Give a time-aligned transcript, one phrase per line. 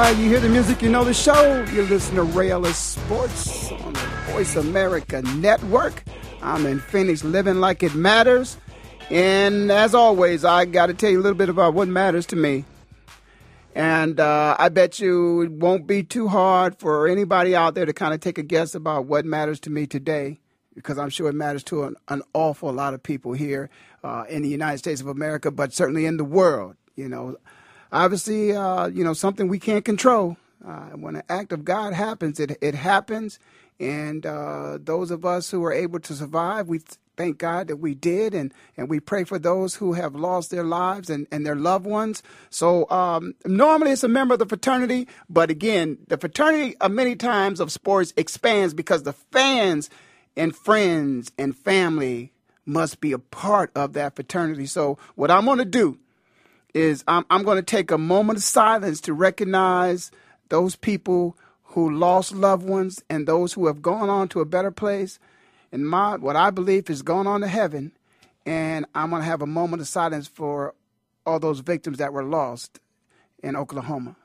[0.00, 1.62] Right, you hear the music, you know the show.
[1.72, 3.98] You listen to Ray Ellis Sports on the
[4.30, 6.04] Voice America Network.
[6.40, 8.56] I'm in Phoenix, living like it matters.
[9.10, 12.36] And as always, I got to tell you a little bit about what matters to
[12.36, 12.64] me.
[13.74, 17.92] And uh, I bet you it won't be too hard for anybody out there to
[17.92, 20.40] kind of take a guess about what matters to me today,
[20.74, 23.68] because I'm sure it matters to an, an awful lot of people here
[24.02, 26.76] uh, in the United States of America, but certainly in the world.
[26.96, 27.36] You know,
[27.92, 30.36] obviously, uh, you know, something we can't control.
[30.66, 33.38] Uh, when an act of God happens, it it happens,
[33.78, 36.80] and uh, those of us who are able to survive, we
[37.16, 40.64] thank God that we did, and and we pray for those who have lost their
[40.64, 42.22] lives and and their loved ones.
[42.50, 47.16] So um, normally it's a member of the fraternity, but again, the fraternity uh, many
[47.16, 49.88] times of sports expands because the fans
[50.36, 52.32] and friends and family
[52.66, 54.66] must be a part of that fraternity.
[54.66, 55.98] So what I'm going to do
[56.74, 60.10] is I'm, I'm going to take a moment of silence to recognize
[60.48, 64.70] those people who lost loved ones and those who have gone on to a better
[64.70, 65.18] place.
[65.72, 67.92] And my what I believe is going on to heaven.
[68.46, 70.74] And I'm going to have a moment of silence for
[71.26, 72.80] all those victims that were lost
[73.42, 74.16] in Oklahoma.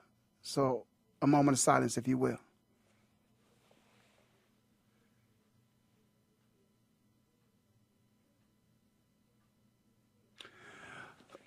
[0.41, 0.85] So
[1.21, 2.39] a moment of silence, if you will.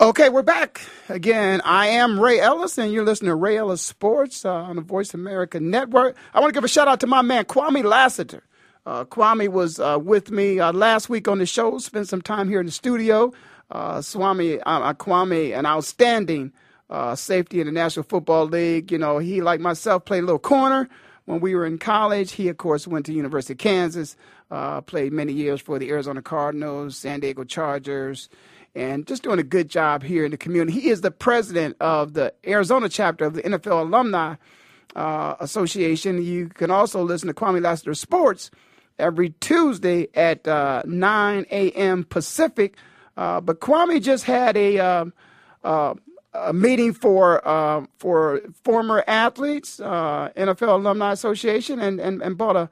[0.00, 1.60] Okay, we're back again.
[1.64, 5.12] I am Ray Ellis, and you're listening to Ray Ellis Sports uh, on the Voice
[5.12, 6.16] America Network.
[6.32, 8.44] I want to give a shout out to my man Kwamie Lassiter.
[8.86, 11.78] Uh, Kwamie was uh, with me uh, last week on the show.
[11.78, 13.32] Spent some time here in the studio.
[13.72, 16.52] Uh, Swami uh, Kwamie, an outstanding
[17.16, 18.92] safety in the National Football League.
[18.92, 20.88] You know, he like myself played a little corner
[21.24, 22.30] when we were in college.
[22.30, 24.14] He, of course, went to University of Kansas.
[24.86, 28.28] played many years for the Arizona Cardinals, San Diego Chargers
[28.78, 30.80] and just doing a good job here in the community.
[30.80, 34.36] He is the president of the Arizona chapter of the NFL Alumni
[34.94, 36.22] uh, Association.
[36.22, 38.52] You can also listen to Kwamie Lassiter Sports
[38.96, 42.04] every Tuesday at uh, 9 a.m.
[42.04, 42.76] Pacific.
[43.16, 45.12] Uh, but Kwamie just had a, um,
[45.64, 45.94] uh,
[46.32, 52.54] a meeting for uh, for former athletes, uh, NFL Alumni Association, and, and, and brought
[52.54, 52.70] a,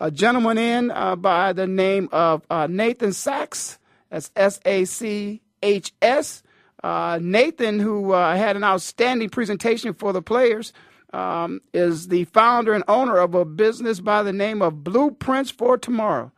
[0.00, 0.88] a gentleman in
[1.20, 3.80] by the name of Nathan Sachs.
[4.10, 6.42] That's S A C H S.
[6.84, 10.72] Uh, Nathan, who uh, had an outstanding presentation for the players,
[11.12, 15.76] um, is the founder and owner of a business by the name of Blueprints for
[15.76, 16.30] Tomorrow.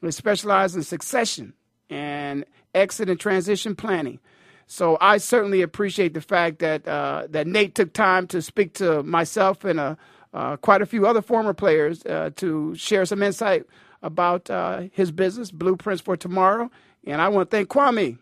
[0.00, 1.54] They specialize in succession
[1.88, 4.20] and exit and transition planning.
[4.66, 9.02] So I certainly appreciate the fact that uh, that Nate took time to speak to
[9.02, 9.96] myself and uh,
[10.32, 13.66] uh, quite a few other former players uh, to share some insight
[14.02, 14.48] about
[14.92, 16.70] his business, Blueprints for Tomorrow.
[17.04, 18.18] And I want to thank Kwamie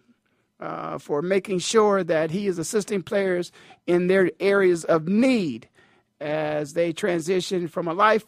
[0.61, 3.53] uh, for making sure that he is assisting players
[3.87, 5.69] in their areas of need
[6.21, 8.25] as they transition from a life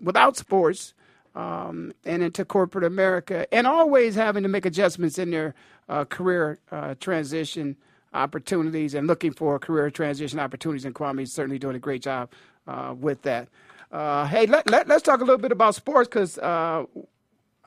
[0.00, 0.94] without sports
[1.34, 5.54] um, and into corporate America, and always having to make adjustments in their
[5.88, 7.76] uh, career uh, transition
[8.12, 10.84] opportunities and looking for career transition opportunities.
[10.84, 12.30] And Kwamie is certainly doing a great job
[12.66, 13.48] uh, with that.
[13.92, 16.84] Uh, hey, let, let, us talk a little bit about sports because uh,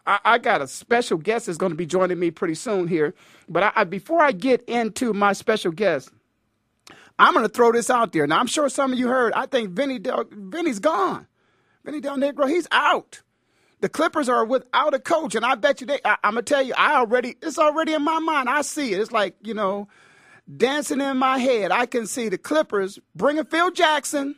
[0.06, 3.14] I, I, got a special guest that's going to be joining me pretty soon here.
[3.48, 6.12] But I, I, before I get into my special guest,
[7.18, 8.28] I'm going to throw this out there.
[8.28, 9.34] Now, I'm sure some of you heard.
[9.34, 11.28] I think Vinny Del, Vinny's gone.
[11.86, 13.22] Vinny Del Negro, he's out.
[13.82, 16.00] The Clippers are without a coach, and I bet you they.
[16.06, 17.36] I, I'm gonna tell you, I already.
[17.42, 18.48] It's already in my mind.
[18.48, 19.02] I see it.
[19.02, 19.90] It's like you know,
[20.56, 21.70] dancing in my head.
[21.74, 24.36] I can see the Clippers bringing Phil Jackson,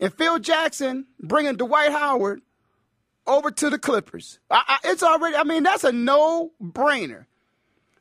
[0.00, 2.42] and Phil Jackson bringing Dwight Howard
[3.26, 4.38] over to the Clippers.
[4.50, 7.26] I, I, it's already, I mean, that's a no brainer.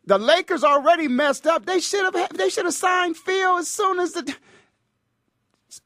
[0.05, 1.65] The Lakers already messed up.
[1.65, 4.35] They should have they should have signed Phil as soon as the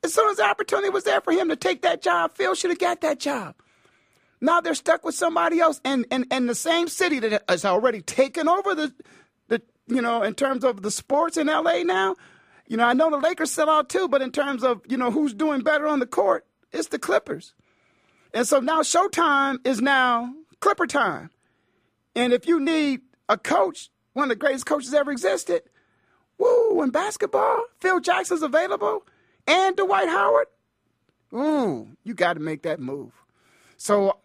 [0.04, 2.34] as soon as the opportunity was there for him to take that job.
[2.34, 3.56] Phil should have got that job.
[4.42, 8.02] Now they're stuck with somebody else, and and and the same city that has already
[8.02, 8.94] taken over the
[9.50, 11.84] the you know in terms of the sports in L.A.
[11.84, 12.16] now.
[12.70, 15.12] You know, I know the Lakers sell out too, but in terms of you know
[15.12, 17.54] who's doing better on the court, it's the Clippers.
[18.38, 21.32] And so now Showtime is now Clipper time.
[22.16, 25.64] And if you need a coach, one of the greatest coaches ever existed,
[26.38, 29.08] woo, in basketball, Phil Jackson's available
[29.48, 30.46] and Dwight Howard,
[31.34, 33.12] ooh, you got to make that move.
[33.76, 34.20] So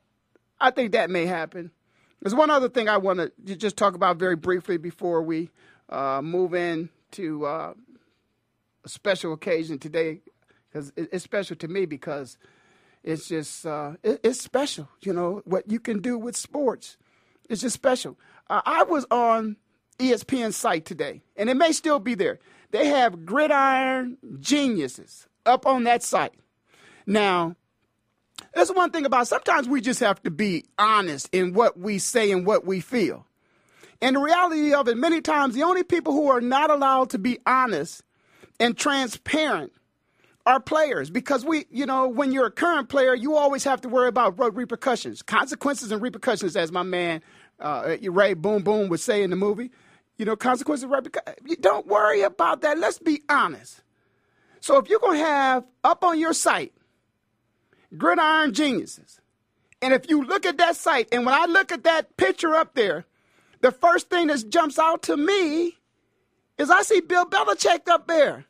[0.60, 1.70] I think that may happen.
[2.20, 5.48] There's one other thing I want to just talk about very briefly before we
[5.88, 7.72] uh, move in to uh,
[8.84, 10.20] a special occasion today,
[10.68, 12.36] because it's special to me because
[13.04, 14.88] it's just uh, it, it's special.
[15.00, 16.96] You know what you can do with sports.
[17.48, 18.18] It's just special.
[18.48, 19.56] Uh, I was on
[19.98, 22.38] ESPN site today, and it may still be there.
[22.70, 26.32] They have gridiron geniuses up on that site.
[27.06, 27.56] Now,
[28.54, 32.30] there's one thing about sometimes we just have to be honest in what we say
[32.30, 33.26] and what we feel.
[34.00, 37.18] And the reality of it, many times, the only people who are not allowed to
[37.18, 38.02] be honest
[38.58, 39.72] and transparent
[40.46, 43.88] are players because we, you know, when you're a current player, you always have to
[43.88, 47.22] worry about repercussions, consequences, and repercussions, as my man
[47.60, 49.70] uh, Ray Boom Boom would say in the movie.
[50.18, 51.56] You know, consequences, repercussions.
[51.60, 52.78] Don't worry about that.
[52.78, 53.82] Let's be honest.
[54.60, 56.72] So if you're to have up on your site
[57.96, 59.20] gridiron geniuses,
[59.80, 62.74] and if you look at that site, and when I look at that picture up
[62.74, 63.04] there,
[63.60, 65.78] the first thing that jumps out to me
[66.58, 68.44] is I see Bill Belichick up there.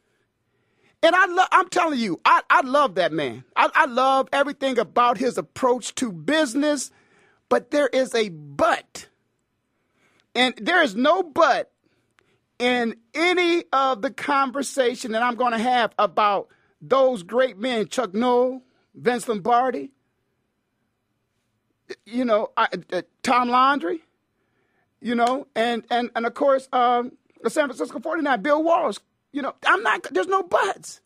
[1.03, 3.45] And I lo- I'm telling you, I, I love that man.
[3.57, 6.91] I, I love everything about his approach to business,
[7.49, 9.09] but there is a but.
[10.35, 11.73] And there is no but
[12.59, 16.49] in any of the conversation that I'm going to have about
[16.81, 18.63] those great men, Chuck Noll,
[18.95, 19.91] Vince Lombardi,
[22.07, 24.03] you know, I, uh, Tom Landry,
[25.01, 27.13] you know, and, and, and of course, um,
[27.43, 28.99] the San Francisco 49, Bill Walsh,
[29.33, 31.01] you know, I'm not, there's no buts.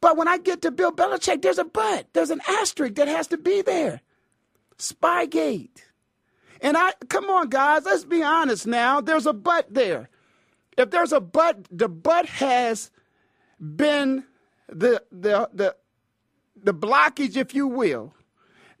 [0.00, 2.06] But when I get to Bill Belichick, there's a but.
[2.12, 4.00] There's an asterisk that has to be there.
[4.76, 5.78] Spygate.
[6.60, 9.00] And I, come on, guys, let's be honest now.
[9.00, 10.08] There's a but there.
[10.76, 12.90] If there's a but, the but has
[13.60, 14.24] been
[14.68, 15.76] the, the, the,
[16.56, 18.12] the blockage, if you will,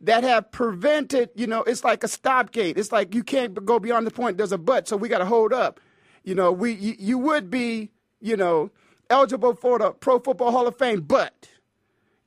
[0.00, 2.76] that have prevented, you know, it's like a stopgate.
[2.76, 4.38] It's like you can't go beyond the point.
[4.38, 5.78] There's a but, so we got to hold up.
[6.24, 7.91] You know, we you, you would be
[8.22, 8.70] you know,
[9.10, 11.48] eligible for the Pro Football Hall of Fame, but,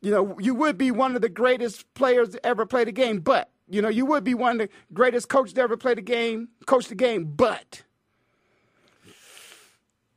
[0.01, 3.19] you know, you would be one of the greatest players to ever play the game,
[3.19, 6.01] but, you know, you would be one of the greatest coaches to ever play the
[6.01, 7.83] game, coach the game, but,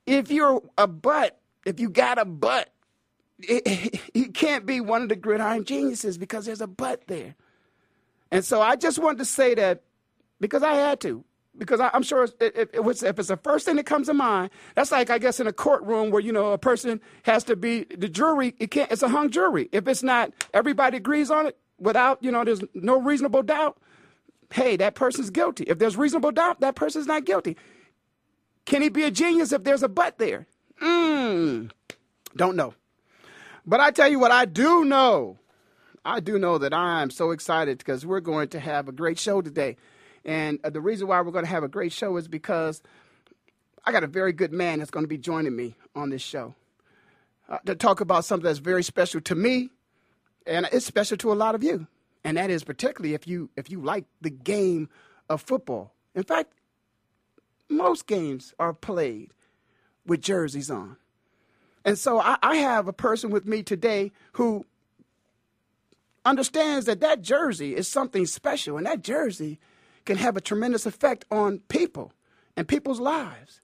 [0.08, 2.70] if you're a butt, if you got a butt,
[3.38, 7.34] it, you can't be one of the gridiron geniuses because there's a butt there.
[8.30, 9.82] And so I just wanted to say that
[10.40, 11.24] because I had to
[11.58, 14.50] because I, am sure if, if, if, it's the first thing that comes to mind,
[14.74, 17.84] that's like I guess in a courtroom where you know a person has to be
[17.84, 18.54] the jury.
[18.58, 18.90] It can't.
[18.90, 19.68] It's a hung jury.
[19.72, 23.78] If it's not, everybody agrees on it without you know there's no reasonable doubt.
[24.52, 25.64] Hey, that person's guilty.
[25.64, 27.56] If there's reasonable doubt, that person's not guilty.
[28.64, 30.46] Can he be a genius if there's a but there?
[30.82, 31.70] Mm,
[32.36, 32.74] don't know.
[33.66, 35.38] But I tell you what, I do know.
[36.04, 39.42] I do know that I'm so excited because we're going to have a great show
[39.42, 39.76] today.
[40.28, 42.82] And uh, the reason why we're going to have a great show is because
[43.86, 46.54] I got a very good man that's going to be joining me on this show
[47.48, 49.70] uh, to talk about something that's very special to me,
[50.46, 51.86] and it's special to a lot of you.
[52.24, 54.90] And that is particularly if you if you like the game
[55.30, 55.94] of football.
[56.14, 56.52] In fact,
[57.70, 59.30] most games are played
[60.04, 60.98] with jerseys on.
[61.86, 64.66] And so I, I have a person with me today who
[66.26, 69.58] understands that that jersey is something special, and that jersey
[70.08, 72.14] can have a tremendous effect on people
[72.56, 73.60] and people's lives.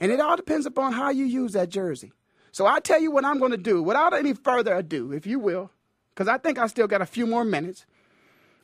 [0.00, 2.12] And it all depends upon how you use that jersey.
[2.50, 5.38] So I'll tell you what I'm going to do without any further ado, if you
[5.38, 5.70] will,
[6.12, 7.86] because I think I still got a few more minutes.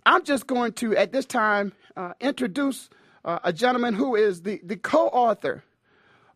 [0.04, 2.90] I'm just going to, at this time, uh, introduce
[3.24, 5.62] uh, a gentleman who is the, the co author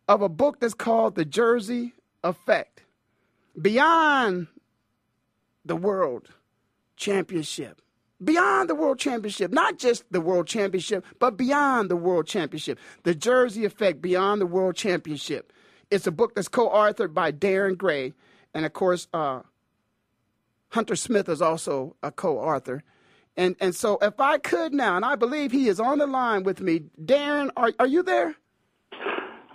[0.07, 2.83] of a book that's called The Jersey Effect
[3.61, 4.47] Beyond
[5.65, 6.29] the World
[6.97, 7.81] Championship
[8.25, 12.79] beyond the World Championship, not just the World Championship, but beyond the World Championship.
[13.03, 15.53] The Jersey Effect Beyond the World Championship.
[15.91, 18.15] It's a book that's co authored by Darren Gray.
[18.55, 19.41] And of course, uh,
[20.71, 22.83] Hunter Smith is also a co author.
[23.37, 26.45] And, and so, if I could now, and I believe he is on the line
[26.45, 28.37] with me, Darren, are, are you there?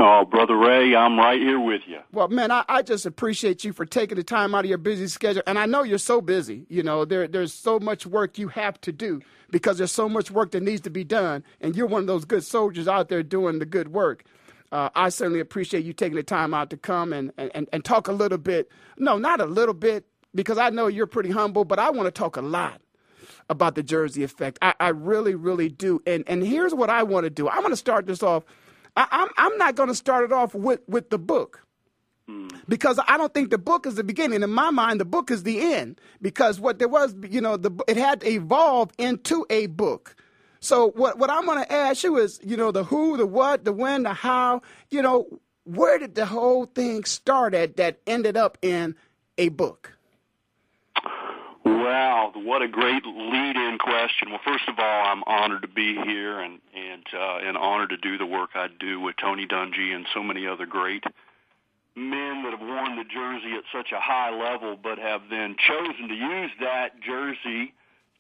[0.02, 2.00] Oh, Brother Ray, I'm right here with you.
[2.14, 5.08] Well, man, I, I, just appreciate you for taking the time out of your busy
[5.08, 5.44] schedule.
[5.46, 6.66] And I know you're so busy.
[6.70, 9.20] You know, there, there's so much work you have to do
[9.52, 11.44] because there's so much work that needs to be done.
[11.60, 14.24] And you're one of those good soldiers out there doing the good work.
[14.72, 18.08] Uh, I certainly appreciate you taking the time out to come and, and, and talk
[18.08, 18.70] a little bit.
[18.98, 22.12] No, not a little bit, because I know you're pretty humble, but I want to
[22.12, 22.80] talk a lot
[23.50, 24.60] about the Jersey effect.
[24.62, 26.02] I, I really, really do.
[26.08, 28.46] And, and here's what I want to do I want to start this off
[29.00, 31.66] I, am I'm, I'm not going to start it off with, with the book
[32.28, 32.50] hmm.
[32.68, 34.44] because I don't think the book is the beginning.
[34.44, 37.72] In my mind, the book is the end because what there was, you know, the,
[37.88, 40.16] it had to evolve into a book.
[40.60, 43.64] So what, what I'm going to ask you is, you know, the who, the what,
[43.64, 48.36] the when, the how, you know, where did the whole thing start at that ended
[48.36, 48.96] up in
[49.38, 49.94] a book?
[52.36, 54.30] Wow, what a great lead-in question.
[54.30, 57.98] Well, first of all, I'm honored to be here and and uh, and honored to
[57.98, 61.04] do the work I do with Tony Dungy and so many other great
[61.96, 66.08] men that have worn the jersey at such a high level, but have then chosen
[66.08, 67.74] to use that jersey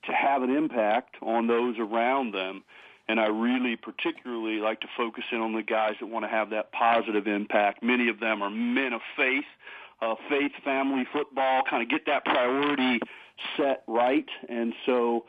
[0.05, 2.63] to have an impact on those around them.
[3.07, 6.49] And I really particularly like to focus in on the guys that want to have
[6.51, 7.81] that positive impact.
[7.81, 9.45] Many of them are men of faith,
[10.01, 12.99] uh, faith, family, football, kind of get that priority
[13.57, 14.27] set right.
[14.47, 15.25] And so,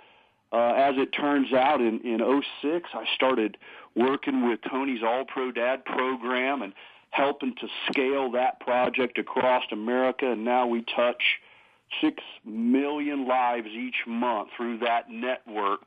[0.52, 3.56] uh, as it turns out, in in '06, I started
[3.94, 6.72] working with Tony's All Pro Dad program and
[7.10, 10.30] helping to scale that project across America.
[10.30, 11.22] And now we touch
[12.00, 15.86] six million lives each month through that network.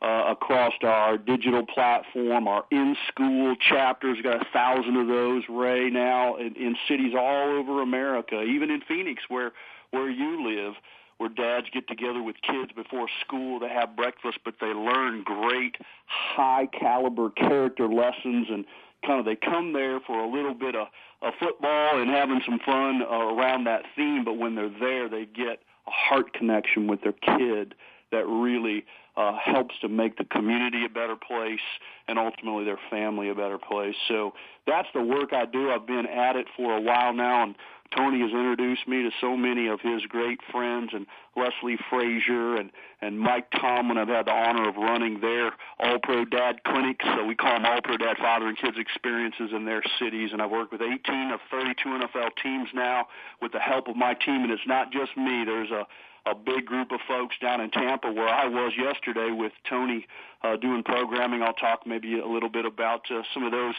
[0.00, 6.36] Uh, across our digital platform, our in-school chapters, got a thousand of those, Ray, now
[6.36, 9.50] in, in cities all over America, even in Phoenix, where
[9.90, 10.74] where you live
[11.18, 15.76] where dads get together with kids before school to have breakfast, but they learn great
[16.06, 18.64] high caliber character lessons and
[19.04, 20.88] kind of they come there for a little bit of,
[21.22, 25.24] of football and having some fun uh, around that theme, but when they're there, they
[25.24, 27.74] get a heart connection with their kid
[28.12, 28.84] that really
[29.16, 31.60] uh, helps to make the community a better place
[32.06, 33.96] and ultimately their family a better place.
[34.06, 34.32] So
[34.66, 35.70] that's the work I do.
[35.70, 37.54] I've been at it for a while now, and
[37.96, 42.70] Tony has introduced me to so many of his great friends and Leslie Frazier and,
[43.00, 43.96] and Mike Tomlin.
[43.96, 47.04] I've had the honor of running their All Pro Dad clinics.
[47.16, 50.30] So we call them All Pro Dad Father and Kids experiences in their cities.
[50.32, 53.06] And I've worked with 18 of 32 NFL teams now
[53.40, 54.42] with the help of my team.
[54.42, 55.44] And it's not just me.
[55.46, 55.86] There's a
[56.30, 60.06] a big group of folks down in Tampa where I was yesterday with Tony
[60.42, 61.42] uh, doing programming.
[61.42, 63.74] I'll talk maybe a little bit about uh, some of those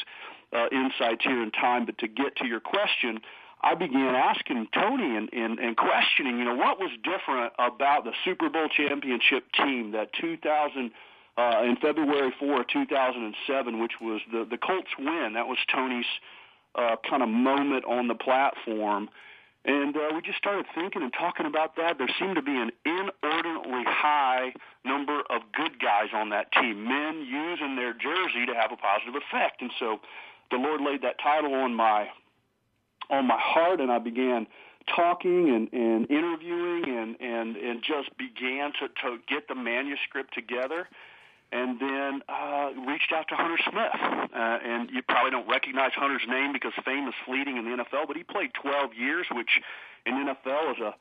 [0.54, 1.86] uh, insights here in time.
[1.86, 3.20] But to get to your question,
[3.62, 8.14] I began asking Tony and, and, and questioning, you know, what was different about the
[8.24, 10.92] Super Bowl championship team that 2000
[11.38, 15.34] uh, in February 4, 2007, which was the the Colts win.
[15.36, 16.06] That was Tony's
[16.76, 19.10] uh, kind of moment on the platform.
[19.66, 21.98] And uh, we just started thinking and talking about that.
[21.98, 24.54] There seemed to be an inordinately high
[24.86, 29.16] number of good guys on that team, men using their jersey to have a positive
[29.16, 29.62] effect.
[29.62, 30.00] And so
[30.50, 32.08] the Lord laid that title on my
[33.10, 34.46] on my heart, and I began
[34.96, 40.88] talking and, and interviewing and, and, and just began to, to get the manuscript together
[41.52, 44.30] and then uh, reached out to Hunter Smith.
[44.34, 48.08] Uh, and you probably don't recognize Hunter's name because fame is fleeting in the NFL,
[48.08, 49.60] but he played 12 years, which
[50.06, 50.94] in NFL is a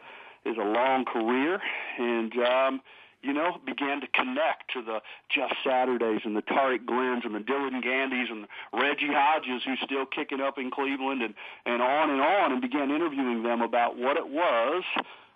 [0.49, 1.61] is a long career.
[1.99, 2.81] And um,
[3.23, 7.41] you know, began to connect to the Jeff Saturdays and the Tarik Glenn's and the
[7.41, 11.35] Dylan Gandys and Reggie Hodges who's still kicking up in Cleveland and,
[11.67, 14.85] and on and on and began interviewing them about what it was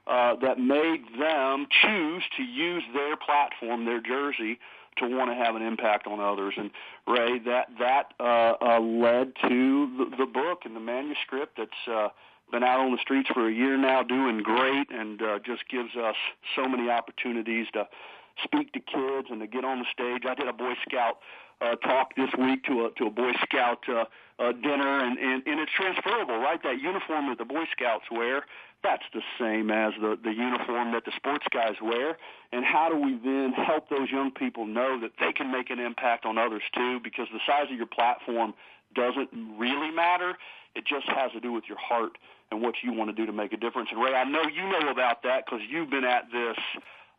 [0.07, 4.59] uh, that made them choose to use their platform, their jersey,
[4.99, 6.54] to want to have an impact on others.
[6.56, 6.70] And
[7.06, 12.08] Ray, that that uh, uh, led to the, the book and the manuscript that's uh,
[12.50, 15.96] been out on the streets for a year now, doing great, and uh, just gives
[15.96, 16.16] us
[16.54, 17.88] so many opportunities to
[18.44, 20.22] speak to kids and to get on the stage.
[20.28, 21.18] I did a Boy Scout
[21.61, 24.04] uh, talk this week to a to a Boy Scout uh,
[24.38, 26.62] uh, dinner, and, and and it's transferable, right?
[26.62, 28.44] That uniform that the Boy Scouts wear,
[28.82, 32.16] that's the same as the the uniform that the sports guys wear.
[32.52, 35.78] And how do we then help those young people know that they can make an
[35.78, 37.00] impact on others too?
[37.02, 38.54] Because the size of your platform
[38.94, 40.34] doesn't really matter.
[40.74, 42.18] It just has to do with your heart
[42.50, 43.88] and what you want to do to make a difference.
[43.92, 46.56] And Ray, I know you know about that because you've been at this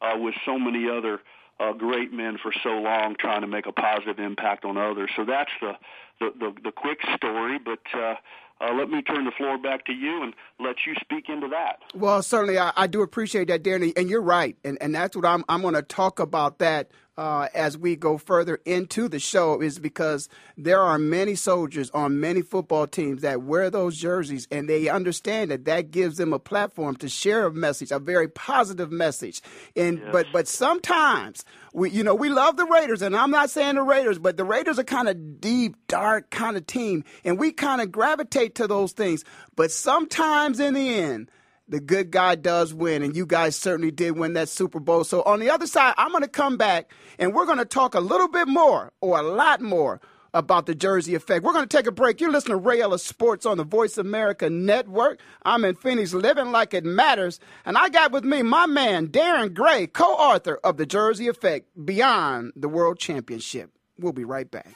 [0.02, 1.22] uh, with so many other
[1.60, 5.10] uh, great men for so long, trying to make a positive impact on others.
[5.16, 5.74] So that's the
[6.20, 7.80] the, the, the quick story, but.
[7.98, 8.16] Uh,
[8.64, 11.80] uh, let me turn the floor back to you and let you speak into that.
[11.94, 15.26] Well, certainly, I, I do appreciate that, Darren, and you're right, and and that's what
[15.26, 19.62] I'm I'm going to talk about that uh, as we go further into the show
[19.62, 24.68] is because there are many soldiers on many football teams that wear those jerseys and
[24.68, 28.92] they understand that that gives them a platform to share a message, a very positive
[28.92, 29.42] message.
[29.76, 30.10] And yes.
[30.12, 33.84] but but sometimes we you know we love the Raiders and I'm not saying the
[33.84, 37.82] Raiders, but the Raiders are kind of deep, dark kind of team and we kind
[37.82, 39.24] of gravitate to those things.
[39.56, 41.30] But sometimes in the end
[41.68, 45.04] the good guy does win, and you guys certainly did win that Super Bowl.
[45.04, 47.96] So on the other side, I'm going to come back and we're going to talk
[47.96, 50.02] a little bit more or a lot more
[50.34, 51.44] about the Jersey effect.
[51.44, 52.20] We're going to take a break.
[52.20, 55.20] You're listening to Ray Ellis Sports on the Voice America Network.
[55.44, 59.54] I'm in Phoenix, living like it matters, and I got with me my man Darren
[59.54, 63.72] Gray, co-author of the Jersey Effect: Beyond the World Championship.
[64.00, 64.76] We'll be right back.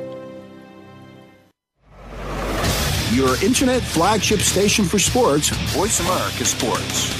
[3.11, 7.11] Your internet flagship station for sports, Voice America Sports.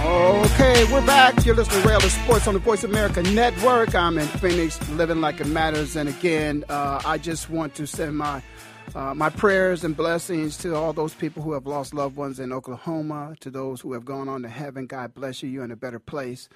[0.00, 1.44] Okay, we're back.
[1.44, 3.96] You're listening to Rail Sports on the Voice America Network.
[3.96, 5.96] I'm in Phoenix, living like it matters.
[5.96, 8.42] And again, uh, I just want to send my
[8.94, 12.52] uh, my prayers and blessings to all those people who have lost loved ones in
[12.52, 14.86] Oklahoma, to those who have gone on to heaven.
[14.86, 15.48] God bless you.
[15.48, 16.48] You're in a better place.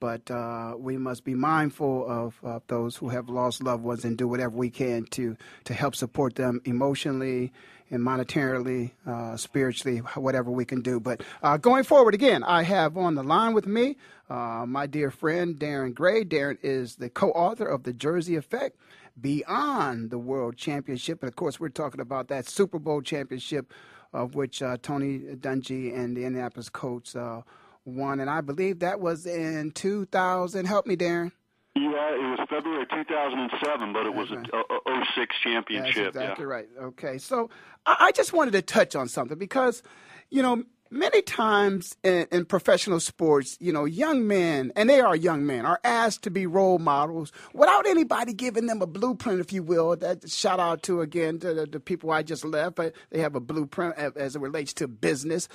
[0.00, 4.16] But uh, we must be mindful of, of, those who have lost loved ones and
[4.16, 7.52] do whatever we can to, to help support them emotionally
[7.90, 10.98] and monetarily, uh, spiritually, whatever we can do.
[10.98, 13.98] But uh, going forward, again, I have on the line with me
[14.30, 16.24] uh, my dear friend Darren Gray.
[16.24, 18.78] Darren is the co author of The Jersey Effect
[19.20, 21.22] beyond the World Championship.
[21.22, 23.72] And of course, we're talking about that Super Bowl championship
[24.12, 27.42] of which uh, Tony Dungy and the Indianapolis Colts uh,
[27.84, 28.20] won.
[28.20, 30.66] And I believe that was in 2000.
[30.66, 31.32] Help me, Darren.
[31.74, 36.12] Yeah, it was February 2007, but it was a, a 06 championship.
[36.12, 36.50] That's exactly yeah.
[36.50, 36.68] right.
[36.82, 37.48] Okay, so
[37.86, 39.82] I just wanted to touch on something because,
[40.28, 45.16] you know, many times in, in, professional sports, you know, young men, and they are
[45.16, 49.52] young men, are asked to be role models without anybody giving them a blueprint, if
[49.52, 49.96] you will.
[49.96, 53.34] That shout out to again to the, the people I just left, but they have
[53.34, 55.48] a blueprint as it relates to business.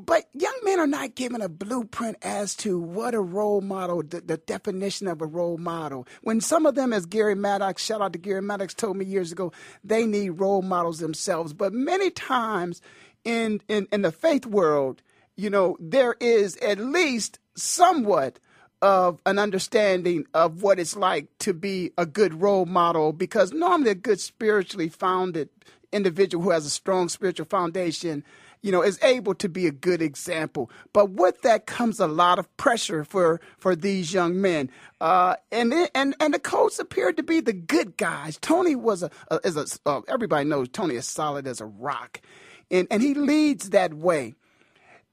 [0.00, 4.20] But young men are not given a blueprint as to what a role model, the,
[4.20, 6.06] the, definition of a role model.
[6.22, 9.32] When some of them, as Gary Maddox, shout out to Gary Maddox, told me years
[9.32, 11.52] ago, they need role models themselves.
[11.52, 12.80] But many times
[13.24, 15.02] in, in, in the faith world,
[15.36, 18.38] you know, there is at least somewhat
[18.80, 23.90] of an understanding of what it's like to be a good role model because normally
[23.90, 25.48] a good spiritually founded
[25.92, 28.24] individual who has a strong spiritual foundation
[28.62, 30.70] you know, is able to be a good example.
[30.92, 34.70] But with that comes a lot of pressure for for these young men.
[35.00, 38.38] Uh, and and and the coach appeared to be the good guys.
[38.40, 42.20] Tony was a, a is a uh, everybody knows Tony is solid as a rock,
[42.70, 44.34] and and he leads that way.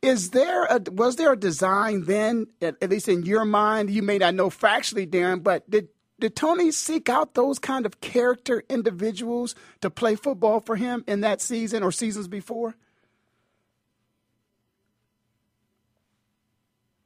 [0.02, 3.90] Is there a was there a design then, at, at least in your mind?
[3.90, 5.90] You may not know factually, Darren, but did
[6.20, 11.22] did Tony seek out those kind of character individuals to play football for him in
[11.22, 12.76] that season or seasons before?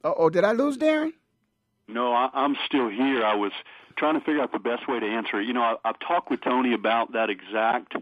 [0.04, 1.12] Oh, did I lose Darren?
[1.88, 3.24] No, I, I'm still here.
[3.24, 3.52] I was
[3.96, 5.46] trying to figure out the best way to answer it.
[5.46, 7.94] You know, I, I've talked with Tony about that exact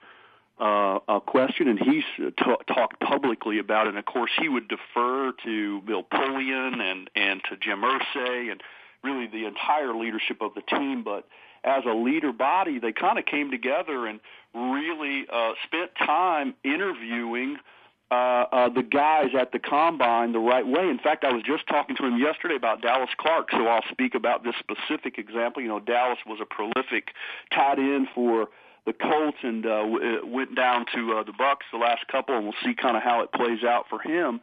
[0.60, 2.32] uh, a question, and he's t-
[2.66, 3.90] talked publicly about it.
[3.90, 8.62] And of course, he would defer to Bill Polian and and to Jim Irsay and
[9.04, 11.04] really the entire leadership of the team.
[11.04, 11.28] But
[11.64, 14.20] as a leader body, they kind of came together and
[14.54, 17.58] really uh, spent time interviewing
[18.10, 18.14] uh,
[18.50, 20.88] uh, the guys at the combine the right way.
[20.88, 24.14] In fact, I was just talking to him yesterday about Dallas Clark, so I'll speak
[24.14, 25.62] about this specific example.
[25.62, 27.08] You know, Dallas was a prolific
[27.54, 28.48] tight end for
[28.88, 32.44] the Colts and uh, w- went down to uh, the Bucks the last couple, and
[32.44, 34.40] we'll see kind of how it plays out for him.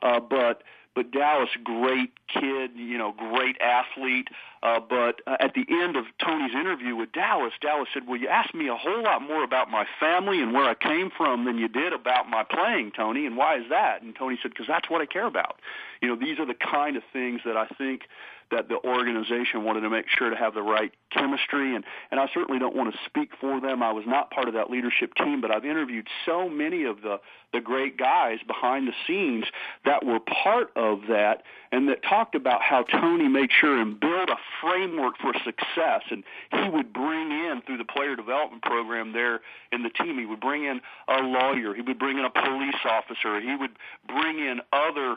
[0.00, 0.62] Uh, but
[0.94, 4.28] but Dallas, great kid, you know, great athlete.
[4.62, 8.28] Uh, but uh, at the end of Tony's interview with Dallas, Dallas said, "Well, you
[8.28, 11.58] asked me a whole lot more about my family and where I came from than
[11.58, 13.26] you did about my playing, Tony.
[13.26, 15.58] And why is that?" And Tony said, "Because that's what I care about.
[16.00, 18.02] You know, these are the kind of things that I think."
[18.50, 22.28] That the organization wanted to make sure to have the right chemistry and and I
[22.32, 23.82] certainly don't want to speak for them.
[23.82, 27.20] I was not part of that leadership team, but I've interviewed so many of the
[27.52, 29.44] the great guys behind the scenes
[29.84, 34.28] that were part of that and that talked about how Tony made sure and built
[34.28, 39.40] a framework for success and he would bring in through the player development program there
[39.72, 42.74] in the team he would bring in a lawyer, he would bring in a police
[42.84, 43.72] officer, he would
[44.06, 45.16] bring in other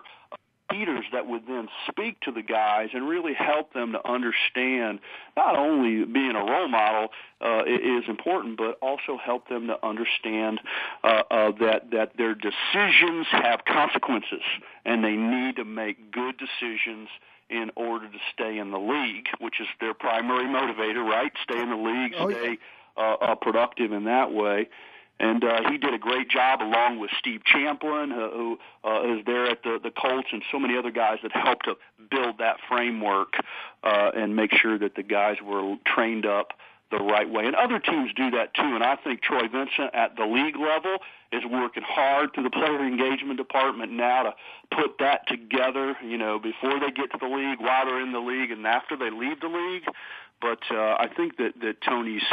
[0.71, 4.99] leaders that would then speak to the guys and really help them to understand
[5.35, 7.09] not only being a role model
[7.41, 10.59] uh, is important, but also help them to understand
[11.03, 14.43] uh, uh, that that their decisions have consequences
[14.85, 17.09] and they need to make good decisions
[17.49, 21.33] in order to stay in the league, which is their primary motivator, right?
[21.43, 22.57] Stay in the league, stay
[22.95, 24.69] uh, uh, productive in that way
[25.21, 29.23] and uh, he did a great job along with Steve Champlin, uh, who uh, is
[29.25, 31.75] there at the the Colts, and so many other guys that helped to
[32.09, 33.35] build that framework
[33.83, 36.53] uh, and make sure that the guys were trained up
[36.89, 37.45] the right way.
[37.45, 38.75] And other teams do that too.
[38.75, 40.97] And I think Troy Vincent at the league level
[41.31, 44.33] is working hard through the player engagement department now to
[44.75, 48.19] put that together, you know, before they get to the league, while they're in the
[48.19, 49.83] league, and after they leave the league.
[50.41, 52.23] But uh, I think that, that Tony's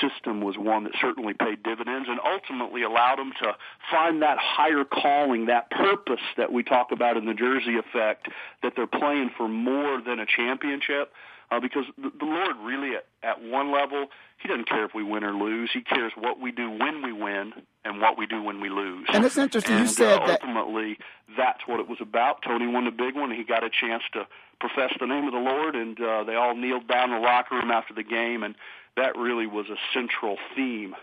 [0.00, 3.54] system was one that certainly paid dividends and ultimately allowed him to
[3.90, 8.28] find that higher calling, that purpose that we talk about in the Jersey effect,
[8.62, 11.12] that they're playing for more than a championship.
[11.52, 14.06] Uh, because the, the Lord really, at, at one level,
[14.40, 15.70] He doesn't care if we win or lose.
[15.72, 17.52] He cares what we do when we win
[17.84, 19.06] and what we do when we lose.
[19.12, 20.96] And it's interesting and, you said uh, that ultimately
[21.36, 22.42] that's what it was about.
[22.42, 23.30] Tony won the big one.
[23.30, 24.26] He got a chance to
[24.60, 27.56] profess the name of the Lord, and uh, they all kneeled down in the locker
[27.56, 28.54] room after the game, and
[28.96, 30.94] that really was a central theme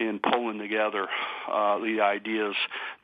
[0.00, 1.08] in pulling together
[1.50, 2.54] uh, the ideas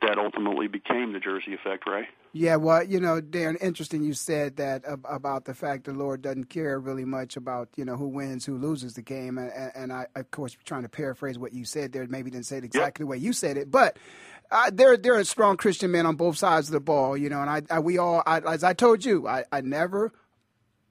[0.01, 2.07] that ultimately became the Jersey Effect, right?
[2.37, 6.49] Yeah, well, you know, Darren, interesting you said that about the fact the Lord doesn't
[6.49, 9.37] care really much about, you know, who wins, who loses the game.
[9.37, 12.57] And, and I, of course, trying to paraphrase what you said there, maybe didn't say
[12.57, 13.07] it exactly yep.
[13.07, 13.71] the way you said it.
[13.71, 13.97] But
[14.51, 17.39] uh, there, there are strong Christian men on both sides of the ball, you know,
[17.39, 20.11] and I, I we all, I, as I told you, I, I never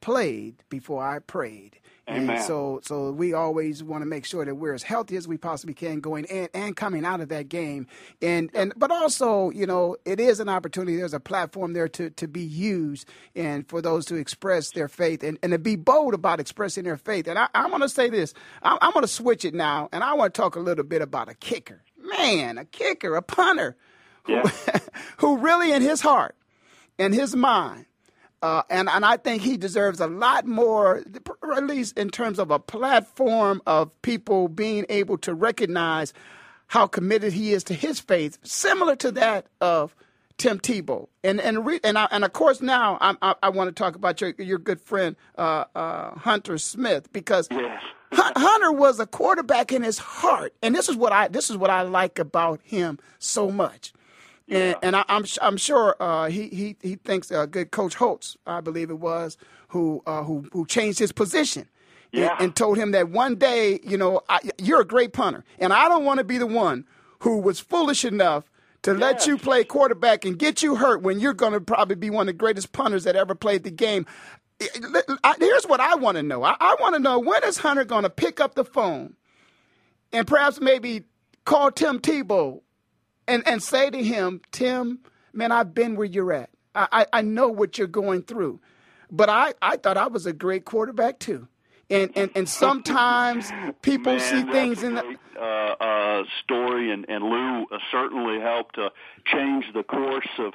[0.00, 1.78] played before I prayed.
[2.08, 2.36] Amen.
[2.36, 5.38] And so, so we always want to make sure that we're as healthy as we
[5.38, 7.86] possibly can going in and coming out of that game.
[8.20, 10.98] And, and, but also, you know, it is an opportunity.
[10.98, 15.22] There's a platform there to, to be used and for those to express their faith
[15.22, 17.26] and, and to be bold about expressing their faith.
[17.26, 20.04] And I, I'm going to say this, I'm, I'm going to switch it now and
[20.04, 21.82] I want to talk a little bit about a kicker.
[21.96, 23.76] Man, a kicker, a punter
[24.24, 24.50] who, yeah.
[25.18, 26.36] who really in his heart
[26.98, 27.86] and his mind
[28.44, 31.02] uh, and, and I think he deserves a lot more,
[31.56, 36.12] at least in terms of a platform of people being able to recognize
[36.66, 39.96] how committed he is to his faith, similar to that of
[40.36, 41.08] Tim Tebow.
[41.22, 43.96] And and re, and, I, and of course now I, I, I, want to talk
[43.96, 47.82] about your your good friend uh, uh, Hunter Smith because yes.
[48.12, 51.70] Hunter was a quarterback in his heart, and this is what I this is what
[51.70, 53.94] I like about him so much.
[54.48, 57.94] And, and I, am I'm, I'm sure uh, he he he thinks uh, good Coach
[57.94, 61.68] Holtz, I believe it was, who uh, who who changed his position.
[62.12, 62.32] Yeah.
[62.34, 65.72] And, and, told him that one day, you know, I, you're a great punter, and
[65.72, 66.84] I don't want to be the one
[67.20, 68.44] who was foolish enough
[68.82, 69.00] to yes.
[69.00, 72.28] let you play quarterback and get you hurt when you're going to probably be one
[72.28, 74.06] of the greatest punters that ever played the game.
[74.60, 76.44] Here's what I want to know.
[76.44, 79.14] I, I want to know when is Hunter going to pick up the phone
[80.12, 81.02] and perhaps maybe
[81.44, 82.60] call Tim Tebow
[83.26, 85.00] and, and say to him, Tim,
[85.32, 86.50] man, I've been where you're at.
[86.74, 88.60] I, I, I know what you're going through.
[89.10, 91.48] But I, I thought I was a great quarterback too.
[91.90, 97.22] And and, and sometimes people Man, see things in the uh, uh, story, and and
[97.22, 98.88] Lou certainly helped uh,
[99.26, 100.54] change the course of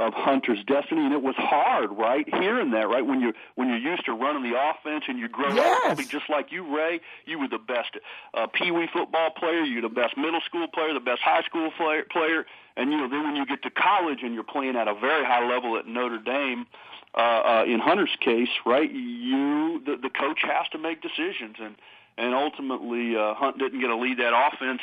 [0.00, 2.26] of Hunter's destiny, and it was hard, right?
[2.26, 3.04] Hearing that, right?
[3.04, 5.76] When you when you're used to running the offense and you grow yes.
[5.76, 7.98] up, probably just like you, Ray, you were the best
[8.32, 11.70] uh, pee wee football player, you're the best middle school player, the best high school
[11.76, 14.88] player, player, and you know then when you get to college and you're playing at
[14.88, 16.66] a very high level at Notre Dame.
[17.12, 21.74] Uh, uh, in Hunter's case, right, you the, the coach has to make decisions, and
[22.16, 24.80] and ultimately uh, Hunt didn't get to lead that offense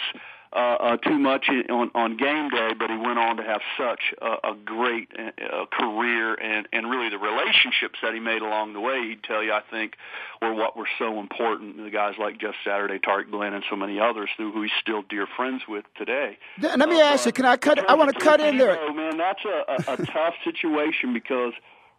[0.53, 3.99] uh, uh, too much on, on game day, but he went on to have such
[4.21, 8.79] a, a great uh, career and, and really the relationships that he made along the
[8.79, 9.95] way, he'd tell you, I think,
[10.41, 11.77] were what were so important.
[11.77, 15.03] The guys like Jeff Saturday, Tarik Glenn, and so many others who, who he's still
[15.10, 16.38] dear friends with today.
[16.62, 17.89] Let me uh, ask you, can I cut?
[17.89, 18.77] I want to cut in there.
[18.79, 21.53] Oh, man, that's a, a, a tough situation because,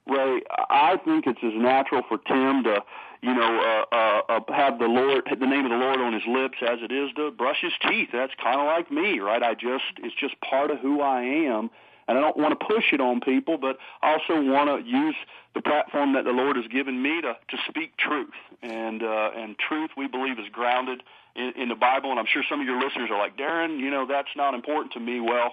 [0.09, 2.83] Ray, I think it's as natural for Tim to–
[3.21, 6.23] you know, uh, uh, uh, have the Lord, the name of the Lord on his
[6.29, 8.11] lips as it is to brush his teeth.
[8.13, 9.43] That's kind of like me, right?
[9.43, 11.71] I just, it's just part of who I am.
[12.07, 15.17] And I don't want to push it on people, but I also want to use
[15.55, 18.33] the platform that the Lord has given me to, to speak truth.
[18.63, 21.03] And, uh, and truth we believe is grounded
[21.35, 22.11] in, in the Bible.
[22.11, 24.93] And I'm sure some of your listeners are like, Darren, you know, that's not important
[24.93, 25.21] to me.
[25.21, 25.51] Well, uh,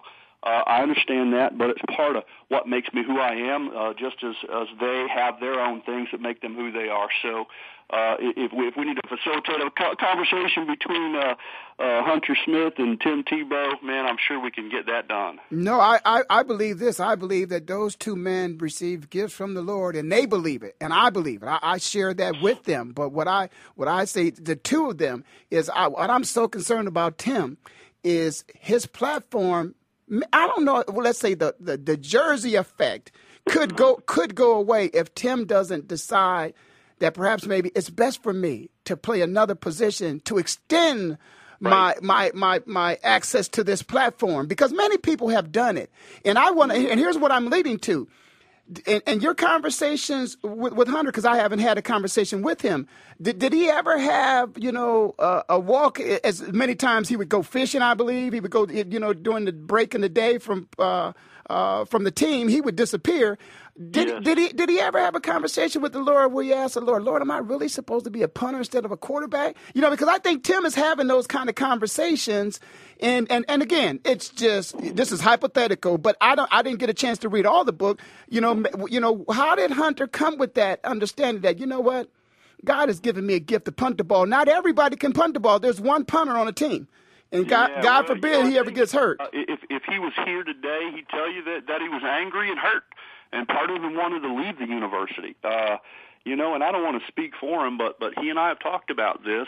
[0.50, 4.18] I understand that, but it's part of what makes me who I am, uh, just
[4.24, 7.10] as, as they have their own things that make them who they are.
[7.24, 7.46] So
[7.90, 11.36] uh, if, we, if we need to facilitate a conversation between uh,
[11.80, 15.40] uh, Hunter Smith and Tim Tebow, man, I'm sure we can get that done.
[15.52, 17.00] No, I, I, I believe this.
[17.00, 20.76] I believe that those two men received gifts from the Lord, and they believe it,
[20.82, 21.48] and I believe it.
[21.48, 22.92] I, I share that with them.
[22.92, 26.48] But what I what I say, the two of them is I, what I'm so
[26.48, 27.58] concerned about Tim
[28.04, 29.76] is his platform
[30.32, 30.84] I don't know.
[30.88, 33.12] Well, let's say the, the, the jersey effect
[33.50, 36.54] could go could go away if Tim doesn't decide
[37.00, 41.18] that perhaps maybe it's best for me to play another position to extend
[41.60, 42.02] right.
[42.02, 45.92] my my my my access to this platform because many people have done it,
[46.24, 46.78] and I want to.
[46.90, 48.08] And here's what I'm leading to
[48.88, 52.88] and, and your conversations with, with Hunter, because I haven't had a conversation with him,
[53.22, 56.00] did, did he ever have, you know, uh, a walk?
[56.00, 58.34] As many times he would go fishing, I believe.
[58.34, 61.14] He would go, you know, during the break in the day from uh,
[61.48, 63.38] uh, from the team, he would disappear.
[63.78, 64.24] Did, yes.
[64.24, 66.82] did he did he ever have a conversation with the Lord where you asked the
[66.82, 69.58] Lord, Lord, am I really supposed to be a punter instead of a quarterback?
[69.74, 72.62] You know, because I think Tim is having those kind of conversations,
[73.02, 76.90] and and and again, it's just this is hypothetical, but I don't I didn't get
[76.90, 78.02] a chance to read all the book.
[78.30, 82.10] You know, you know, how did Hunter come with that understanding that you know what?
[82.64, 84.26] God has given me a gift to punt the ball.
[84.26, 85.60] Not everybody can punt the ball.
[85.60, 86.88] There's one punter on a team.
[87.34, 89.20] And God, yeah, God well, forbid you know, he ever gets hurt.
[89.20, 92.50] Uh, if if he was here today, he'd tell you that that he was angry
[92.50, 92.84] and hurt
[93.36, 95.36] and part of him wanted to leave the university.
[95.44, 95.78] Uh,
[96.24, 98.48] you know, and I don't want to speak for him, but but he and I
[98.48, 99.48] have talked about this,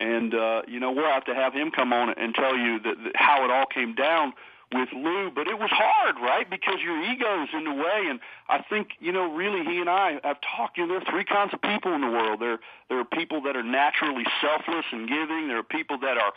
[0.00, 2.96] and uh, you know we'll have to have him come on and tell you that,
[3.04, 4.32] that how it all came down
[4.72, 5.30] with Lou.
[5.30, 6.48] But it was hard, right?
[6.48, 9.90] Because your ego is in the way, and I think you know really he and
[9.90, 10.78] I have talked.
[10.78, 12.40] You know, there are three kinds of people in the world.
[12.40, 15.48] There there are people that are naturally selfless and giving.
[15.48, 16.32] There are people that are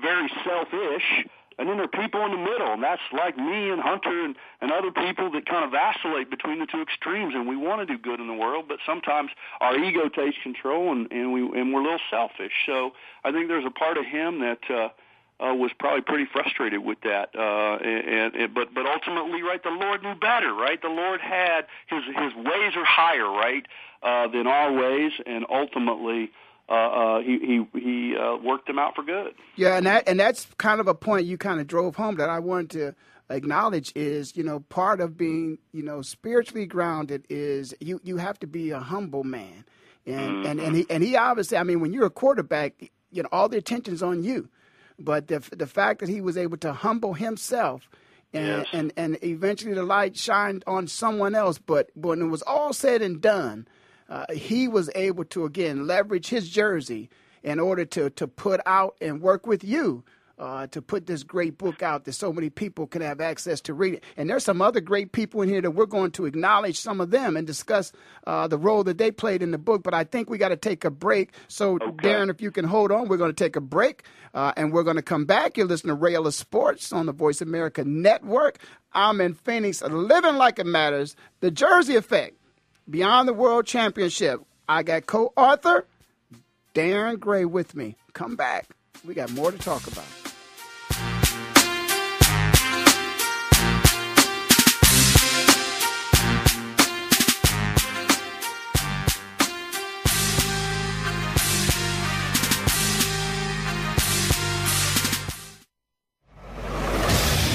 [0.00, 1.26] very selfish
[1.60, 4.34] and then there are people in the middle, and that's like me and Hunter and,
[4.62, 7.34] and other people that kind of vacillate between the two extremes.
[7.34, 10.90] And we want to do good in the world, but sometimes our ego takes control,
[10.90, 12.52] and, and we and we're a little selfish.
[12.64, 12.92] So
[13.24, 14.60] I think there's a part of him that.
[14.70, 14.88] Uh,
[15.42, 19.70] uh, was probably pretty frustrated with that, uh, and, and but but ultimately, right, the
[19.70, 20.78] Lord knew better, right?
[20.82, 23.64] The Lord had his his ways are higher, right,
[24.02, 26.30] uh, than our ways, and ultimately,
[26.70, 29.34] uh, uh, he he he uh, worked them out for good.
[29.56, 32.30] Yeah, and that and that's kind of a point you kind of drove home that
[32.30, 32.94] I wanted to
[33.34, 38.38] acknowledge is you know part of being you know spiritually grounded is you you have
[38.40, 39.64] to be a humble man,
[40.06, 40.46] and mm-hmm.
[40.46, 43.48] and and he and he obviously I mean when you're a quarterback you know all
[43.48, 44.48] the attention's on you,
[44.96, 47.88] but the the fact that he was able to humble himself.
[48.32, 48.66] And, yes.
[48.72, 51.58] and and eventually the light shined on someone else.
[51.58, 53.66] But when it was all said and done,
[54.10, 57.08] uh, he was able to again leverage his jersey
[57.42, 60.04] in order to to put out and work with you
[60.40, 63.74] uh, to put this great book out that so many people can have access to
[63.74, 64.04] read it.
[64.16, 67.10] And there's some other great people in here that we're going to acknowledge some of
[67.10, 67.92] them and discuss
[68.26, 69.82] uh, the role that they played in the book.
[69.82, 71.34] But I think we got to take a break.
[71.48, 72.08] So, okay.
[72.08, 74.82] Darren, if you can hold on, we're going to take a break uh, and we're
[74.82, 75.58] going to come back.
[75.58, 78.58] You're listening to Ray of Sports on the Voice America Network.
[78.94, 81.16] I'm in Phoenix, living like it matters.
[81.40, 82.39] The Jersey Effect,
[82.90, 84.40] Beyond the World Championship.
[84.68, 85.86] I got co-author
[86.74, 87.94] Darren Gray with me.
[88.14, 88.66] Come back.
[89.06, 90.04] We got more to talk about.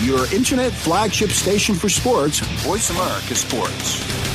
[0.01, 4.34] Your internet flagship station for sports, Voice America Sports.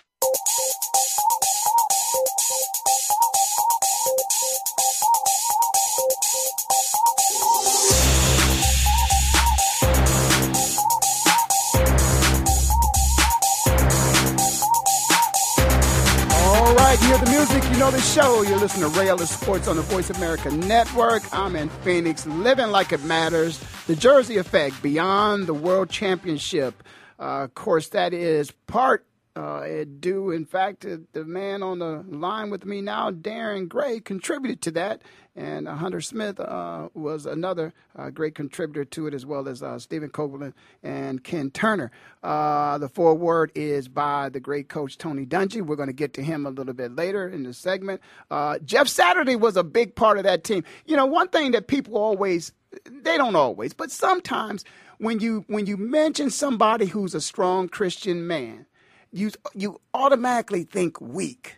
[17.23, 18.41] The music, you know the show.
[18.41, 21.21] You're listening to Ellis Sports on the Voice America Network.
[21.31, 23.59] I'm in Phoenix, living like it matters.
[23.85, 26.83] The Jersey Effect, Beyond the World Championship.
[27.19, 32.49] Uh, of course, that is part uh, due, in fact, the man on the line
[32.49, 35.01] with me now, Darren Gray, contributed to that.
[35.35, 39.63] And uh, Hunter Smith uh, was another uh, great contributor to it, as well as
[39.63, 41.91] uh, Stephen Copeland and Ken Turner.
[42.21, 45.61] Uh, the foreword is by the great coach Tony Dungy.
[45.61, 48.01] We're going to get to him a little bit later in the segment.
[48.29, 50.65] Uh, Jeff Saturday was a big part of that team.
[50.85, 52.51] You know, one thing that people always,
[52.85, 54.65] they don't always, but sometimes
[54.97, 58.65] when you when you mention somebody who's a strong Christian man,
[59.11, 61.57] you you automatically think weak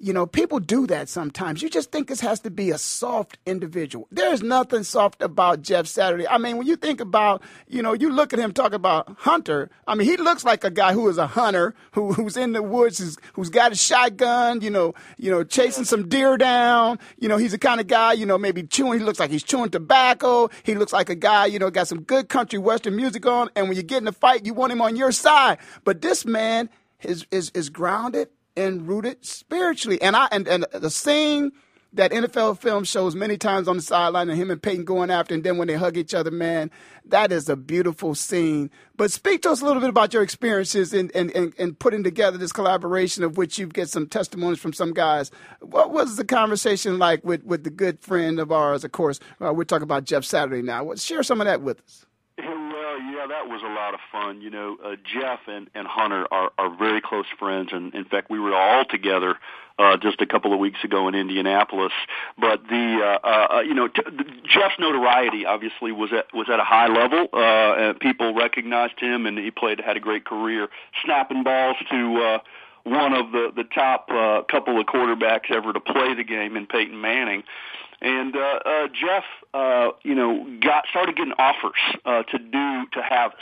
[0.00, 1.60] you know, people do that sometimes.
[1.60, 4.08] You just think this has to be a soft individual.
[4.10, 6.26] There's nothing soft about Jeff Saturday.
[6.26, 9.70] I mean, when you think about, you know, you look at him talk about Hunter.
[9.86, 12.62] I mean, he looks like a guy who is a hunter, who who's in the
[12.62, 16.98] woods, who's, who's got a shotgun, you know, you know, chasing some deer down.
[17.18, 18.98] You know, he's the kind of guy, you know, maybe chewing.
[18.98, 20.48] He looks like he's chewing tobacco.
[20.62, 23.50] He looks like a guy, you know, got some good country western music on.
[23.54, 25.58] And when you get in a fight, you want him on your side.
[25.84, 26.70] But this man
[27.02, 30.00] is is is grounded and rooted spiritually.
[30.02, 31.52] And I and, and the scene
[31.92, 35.34] that NFL film shows many times on the sideline and him and Peyton going after,
[35.34, 36.70] and then when they hug each other, man,
[37.04, 38.70] that is a beautiful scene.
[38.96, 42.04] But speak to us a little bit about your experiences in, in, in, in putting
[42.04, 45.32] together this collaboration of which you get some testimonies from some guys.
[45.60, 49.18] What was the conversation like with, with the good friend of ours, of course?
[49.40, 50.94] Uh, we're talking about Jeff Saturday now.
[50.94, 52.06] Share some of that with us
[53.00, 54.40] yeah, that was a lot of fun.
[54.40, 58.30] You know, uh, Jeff and, and Hunter are, are very close friends, and in fact,
[58.30, 59.36] we were all together
[59.78, 61.92] uh, just a couple of weeks ago in Indianapolis.
[62.38, 64.02] But the uh, uh, you know t-
[64.44, 69.26] Jeff's notoriety obviously was at was at a high level, uh, and people recognized him,
[69.26, 70.68] and he played had a great career
[71.04, 72.16] snapping balls to.
[72.16, 72.38] Uh,
[72.82, 76.66] one of the the top uh, couple of quarterbacks ever to play the game in
[76.66, 77.42] Peyton Manning,
[78.02, 83.02] And uh, uh, Jeff, uh, you know, got started getting offers uh, to do to
[83.02, 83.32] have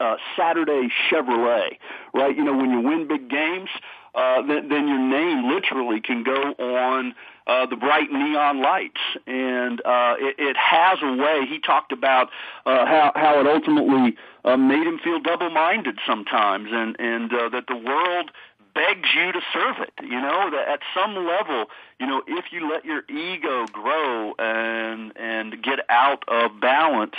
[0.00, 1.78] uh, Saturday Chevrolet,
[2.12, 2.36] right?
[2.36, 3.70] You know, when you win big games,
[4.14, 7.14] uh, then, then your name literally can go on
[7.46, 11.46] uh, the bright neon lights, and uh, it, it has a way.
[11.48, 12.28] He talked about
[12.64, 17.66] uh, how how it ultimately uh, made him feel double-minded sometimes, and and uh, that
[17.68, 18.30] the world
[18.76, 19.92] begs you to serve it.
[20.02, 21.64] You know that at some level,
[21.98, 27.16] you know, if you let your ego grow and and get out of balance,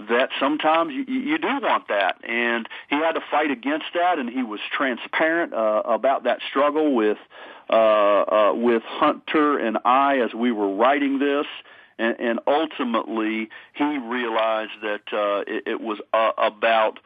[0.00, 2.16] that sometimes you, you do want that.
[2.24, 6.92] And he had to fight against that, and he was transparent uh, about that struggle
[6.94, 7.18] with
[7.70, 11.46] uh, uh, with Hunter and I as we were writing this.
[11.98, 16.98] And, and ultimately, he realized that uh, it, it was uh, about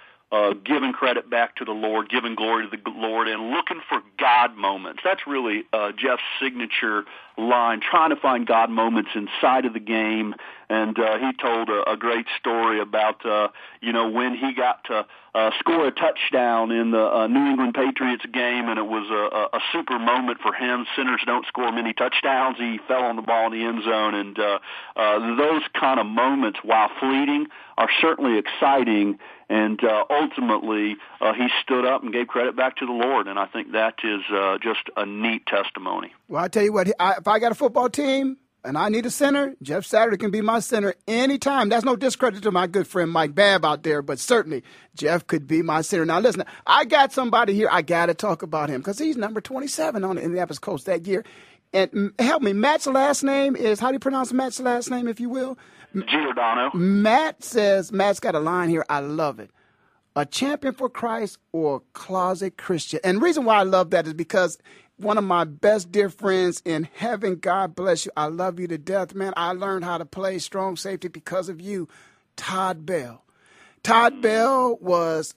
[0.65, 4.57] giving credit back to the Lord, giving glory to the Lord, and looking for God
[4.57, 5.01] moments.
[5.05, 7.05] That's really uh, Jeff's signature
[7.41, 10.35] line, trying to find God moments inside of the game.
[10.69, 13.49] And uh, he told a, a great story about, uh,
[13.81, 17.75] you know, when he got to uh, score a touchdown in the uh, New England
[17.75, 20.87] Patriots game, and it was a, a super moment for him.
[20.95, 22.57] Centers don't score many touchdowns.
[22.59, 24.59] He fell on the ball in the end zone, and uh,
[24.97, 29.19] uh, those kind of moments, while fleeting, are certainly exciting
[29.51, 33.27] and uh, ultimately, uh, he stood up and gave credit back to the Lord.
[33.27, 36.15] And I think that is uh, just a neat testimony.
[36.29, 39.11] Well, I tell you what, I, I got a football team and I need a
[39.11, 41.71] center, Jeff Saturday can be my center anytime.
[41.71, 44.63] That's no discredit to my good friend Mike Babb out there, but certainly
[44.95, 46.05] Jeff could be my center.
[46.05, 47.69] Now, listen, I got somebody here.
[47.71, 51.07] I got to talk about him because he's number 27 on the Indianapolis Colts that
[51.07, 51.25] year.
[51.73, 55.21] And help me, Matt's last name is, how do you pronounce Matt's last name, if
[55.21, 55.57] you will?
[55.95, 56.71] Giordano.
[56.75, 58.85] Matt says, Matt's got a line here.
[58.91, 59.51] I love it.
[60.17, 63.01] A champion for Christ or a closet Christian.
[63.05, 64.59] And the reason why I love that is because
[65.01, 68.13] one of my best dear friends in heaven, God bless you.
[68.17, 69.33] I love you to death, man.
[69.37, 71.89] I learned how to play strong safety because of you,
[72.37, 73.25] Todd Bell.
[73.83, 75.35] Todd Bell was,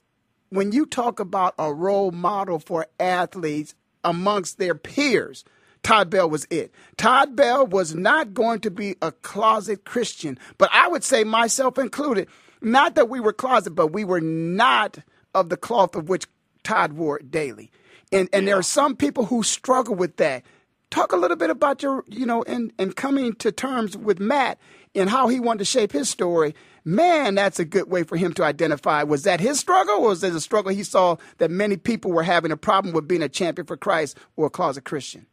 [0.50, 5.44] when you talk about a role model for athletes amongst their peers,
[5.82, 6.72] Todd Bell was it.
[6.98, 11.78] Todd Bell was not going to be a closet Christian, but I would say myself
[11.78, 12.28] included,
[12.60, 14.98] not that we were closet, but we were not
[15.34, 16.26] of the cloth of which
[16.62, 17.70] Todd wore daily.
[18.12, 20.44] And and there are some people who struggle with that.
[20.90, 24.58] Talk a little bit about your, you know, and, and coming to terms with Matt
[24.94, 26.54] and how he wanted to shape his story.
[26.84, 29.02] Man, that's a good way for him to identify.
[29.02, 32.22] Was that his struggle, or was it a struggle he saw that many people were
[32.22, 35.26] having a problem with being a champion for Christ or a closet Christian?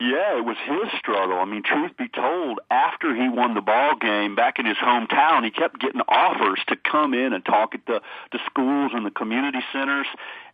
[0.00, 1.36] Yeah, it was his struggle.
[1.36, 5.44] I mean, truth be told, after he won the ball game back in his hometown,
[5.44, 8.00] he kept getting offers to come in and talk at the
[8.32, 10.06] the schools and the community centers,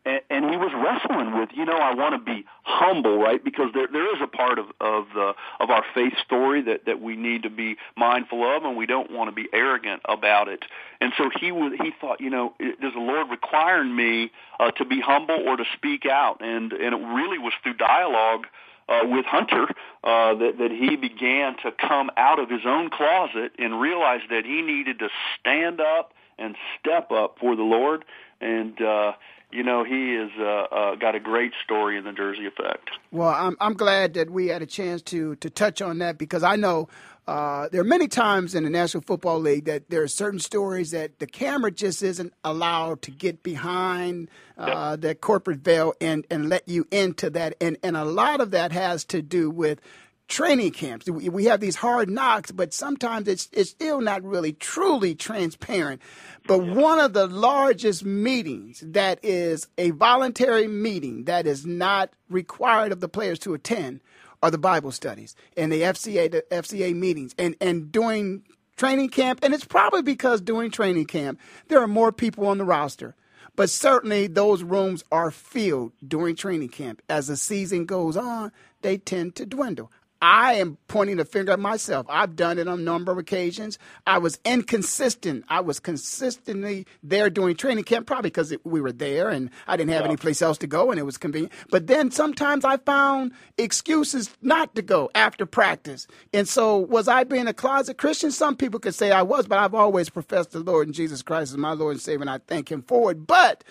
[0.07, 3.43] and, and he was wrestling with, you know, I want to be humble, right?
[3.43, 7.01] Because there there is a part of of the of our faith story that that
[7.01, 10.65] we need to be mindful of, and we don't want to be arrogant about it.
[11.01, 14.31] And so he was he thought, you know, does the Lord requiring me
[14.61, 16.39] uh, to be humble or to speak out?
[16.41, 18.47] And and it really was through dialogue
[18.89, 19.65] uh, with Hunter
[20.05, 24.45] uh, that, that he began to come out of his own closet and realize that
[24.45, 25.09] he needed to
[25.41, 28.05] stand up and step up for the Lord.
[28.41, 29.13] And uh,
[29.51, 32.91] you know he has uh, uh, got a great story in the Jersey Effect.
[33.11, 36.43] Well, I'm I'm glad that we had a chance to to touch on that because
[36.43, 36.89] I know
[37.27, 40.93] uh, there are many times in the National Football League that there are certain stories
[40.93, 45.01] that the camera just isn't allowed to get behind uh, yep.
[45.01, 47.57] that corporate veil and, and let you into that.
[47.61, 49.81] And, and a lot of that has to do with
[50.29, 51.09] training camps.
[51.09, 56.03] We have these hard knocks, but sometimes it's, it's still not really truly transparent.
[56.47, 62.93] But one of the largest meetings that is a voluntary meeting that is not required
[62.93, 64.01] of the players to attend
[64.43, 68.43] are the Bible studies and the FCA the FCA meetings and and during
[68.77, 72.65] training camp and it's probably because during training camp there are more people on the
[72.65, 73.15] roster.
[73.57, 77.01] But certainly those rooms are filled during training camp.
[77.09, 78.53] As the season goes on,
[78.83, 79.91] they tend to dwindle.
[80.29, 82.05] I am pointing the finger at myself.
[82.11, 83.79] I've done it on a number of occasions.
[84.09, 85.45] I was inconsistent.
[85.49, 89.93] I was consistently there during training camp, probably because we were there and I didn't
[89.93, 90.09] have yeah.
[90.09, 91.53] any place else to go and it was convenient.
[91.71, 96.09] But then sometimes I found excuses not to go after practice.
[96.35, 98.33] And so, was I being a closet Christian?
[98.33, 101.53] Some people could say I was, but I've always professed the Lord and Jesus Christ
[101.53, 103.29] as my Lord and Savior, and I thank Him for it.
[103.29, 103.63] But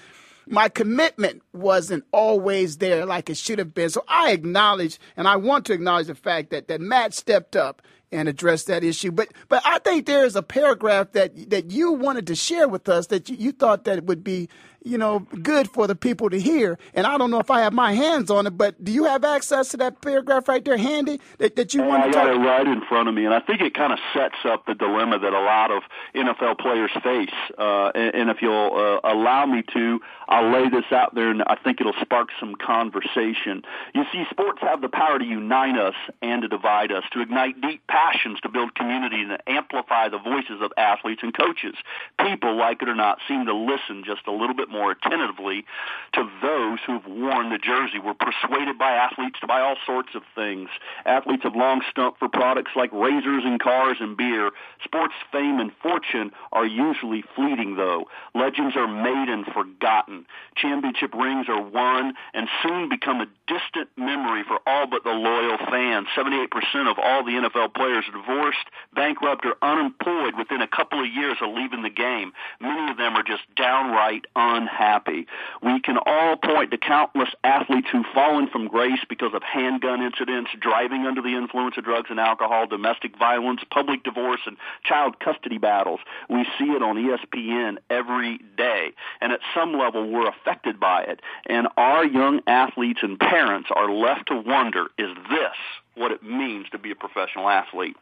[0.47, 3.89] my commitment wasn't always there like it should have been.
[3.89, 7.81] So I acknowledge, and I want to acknowledge the fact that, that Matt stepped up
[8.11, 9.11] and addressed that issue.
[9.11, 12.87] But but I think there is a paragraph that that you wanted to share with
[12.87, 14.49] us that you, you thought that would be
[14.85, 16.77] you know, good for the people to hear.
[16.93, 19.25] And I don't know if I have my hands on it, but do you have
[19.25, 22.23] access to that paragraph right there handy that, that you want to talk?
[22.23, 24.37] I got it right in front of me, and I think it kind of sets
[24.45, 25.81] up the dilemma that a lot of
[26.13, 27.33] NFL players face.
[27.57, 31.41] Uh, and, and if you'll uh, allow me to, I'll lay this out there, and
[31.41, 33.63] I think it'll spark some conversation.
[33.95, 37.59] You see, sports have the power to unite us and to divide us, to ignite
[37.59, 41.73] deep passions, to build community, and to amplify the voices of athletes and coaches.
[42.19, 45.65] People, like it or not, seem to listen just a little bit more attentively
[46.13, 47.99] to those who've worn the jersey.
[47.99, 50.69] We're persuaded by athletes to buy all sorts of things.
[51.05, 54.51] Athletes have long stumped for products like razors and cars and beer.
[54.83, 58.05] Sports fame and fortune are usually fleeting, though.
[58.33, 60.25] Legends are made and forgotten.
[60.55, 65.57] Championship rings are won and soon become a distant memory for all but the loyal
[65.69, 66.07] fans.
[66.17, 66.49] 78%
[66.89, 71.37] of all the NFL players are divorced, bankrupt, or unemployed within a couple of years
[71.41, 72.33] of leaving the game.
[72.59, 75.27] Many of them are just downright unhappy.
[75.61, 80.51] We can all point to countless athletes who've fallen from grace because of handgun incidents,
[80.59, 85.57] driving under the influence of drugs and alcohol, domestic violence, public divorce, and child custody
[85.57, 85.99] battles.
[86.29, 88.93] We see it on ESPN every day.
[89.21, 91.21] And at some level, we're affected by it.
[91.45, 95.57] And our young athletes and parents are left to wonder, is this
[95.95, 97.95] what it means to be a professional athlete?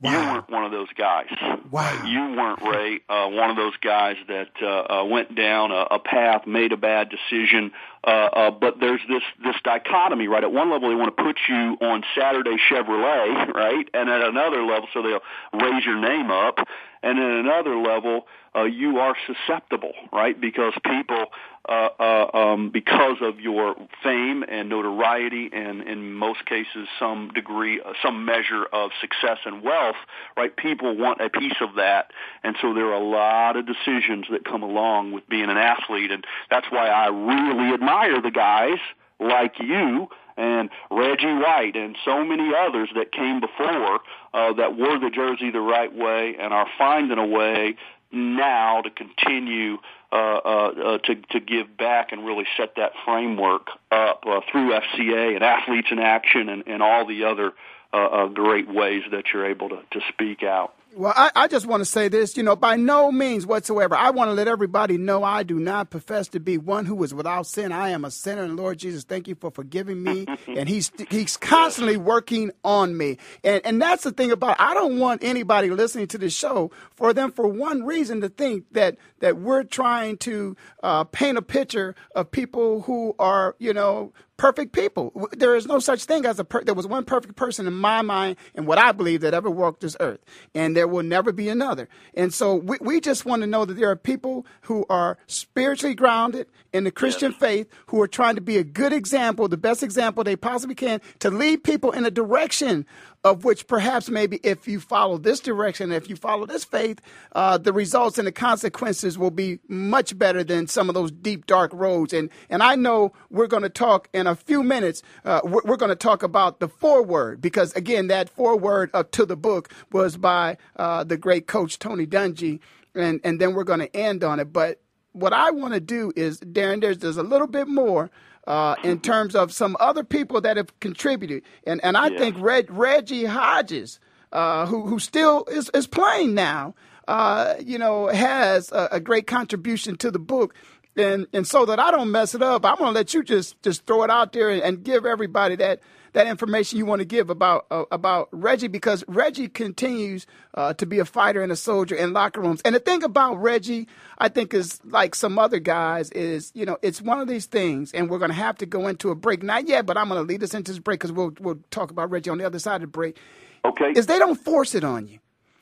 [0.00, 0.12] Wow.
[0.12, 1.26] You weren't one of those guys.
[1.72, 2.04] Wow.
[2.06, 5.98] You weren't Ray, uh, one of those guys that uh, uh, went down a, a
[5.98, 7.72] path, made a bad decision.
[8.06, 10.44] Uh, uh, but there's this this dichotomy, right?
[10.44, 13.88] At one level, they want to put you on Saturday Chevrolet, right?
[13.92, 16.58] And at another level, so they'll raise your name up.
[17.02, 20.40] And at another level, uh, you are susceptible, right?
[20.40, 21.26] Because people,
[21.68, 27.80] uh, uh, um, because of your fame and notoriety, and in most cases, some degree,
[27.80, 29.96] uh, some measure of success and wealth,
[30.36, 30.56] right?
[30.56, 32.10] People want a piece of that,
[32.42, 36.10] and so there are a lot of decisions that come along with being an athlete,
[36.10, 38.78] and that's why I really admire the guys
[39.20, 40.08] like you
[40.38, 44.00] and Reggie White and so many others that came before
[44.32, 47.74] uh, that wore the jersey the right way and are finding a way
[48.10, 49.78] now to continue
[50.10, 54.72] uh, uh, uh, to to give back and really set that framework up uh, through
[54.72, 57.52] FCA and athletes in action and, and all the other
[57.92, 60.74] uh, uh, great ways that you're able to, to speak out.
[60.94, 63.94] Well, I, I, just want to say this, you know, by no means whatsoever.
[63.94, 67.12] I want to let everybody know I do not profess to be one who is
[67.12, 67.72] without sin.
[67.72, 70.26] I am a sinner, and Lord Jesus, thank you for forgiving me.
[70.48, 73.18] and He's He's constantly working on me.
[73.44, 74.60] And and that's the thing about it.
[74.60, 78.64] I don't want anybody listening to this show for them for one reason to think
[78.72, 84.12] that that we're trying to uh, paint a picture of people who are, you know,
[84.38, 85.28] perfect people.
[85.32, 88.00] There is no such thing as a per- there was one perfect person in my
[88.00, 90.20] mind and what I believe that ever walked this earth,
[90.54, 91.88] and there will never be another.
[92.14, 95.94] And so we, we just want to know that there are people who are spiritually
[95.94, 97.40] grounded in the Christian yes.
[97.40, 101.00] faith who are trying to be a good example, the best example they possibly can
[101.18, 102.86] to lead people in a direction
[103.28, 107.00] of which perhaps maybe if you follow this direction, if you follow this faith,
[107.32, 111.46] uh, the results and the consequences will be much better than some of those deep,
[111.46, 112.12] dark roads.
[112.12, 115.02] And and I know we're going to talk in a few minutes.
[115.24, 119.26] Uh, we're, we're going to talk about the foreword because again, that foreword up to
[119.26, 122.60] the book was by uh, the great coach Tony Dungy,
[122.94, 124.52] and and then we're going to end on it.
[124.52, 124.80] But
[125.12, 128.10] what I want to do is, Darren, there's there's a little bit more
[128.48, 131.42] uh, in terms of some other people that have contributed.
[131.64, 132.18] And and I yeah.
[132.18, 134.00] think Reg, Reggie Hodges,
[134.32, 136.74] uh, who who still is, is playing now,
[137.06, 140.54] uh, you know, has a, a, great contribution to the book.
[140.96, 143.86] And and so that I don't mess it up, I'm gonna let you just just
[143.86, 145.80] throw it out there and, and give everybody that
[146.12, 150.86] that information you want to give about uh, about Reggie because Reggie continues uh, to
[150.86, 152.60] be a fighter and a soldier in locker rooms.
[152.64, 153.88] And the thing about Reggie,
[154.18, 157.92] I think, is like some other guys is you know it's one of these things,
[157.92, 159.42] and we're going to have to go into a break.
[159.42, 161.90] Not yet, but I'm going to lead us into this break because we'll we'll talk
[161.90, 163.18] about Reggie on the other side of the break.
[163.64, 163.92] Okay.
[163.96, 165.18] Is they don't force it on you.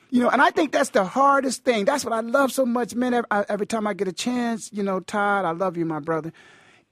[0.09, 1.83] You know, and I think that's the hardest thing.
[1.83, 3.13] That's what I love so much, man.
[3.13, 6.31] Every, every time I get a chance, you know, Todd, I love you, my brother,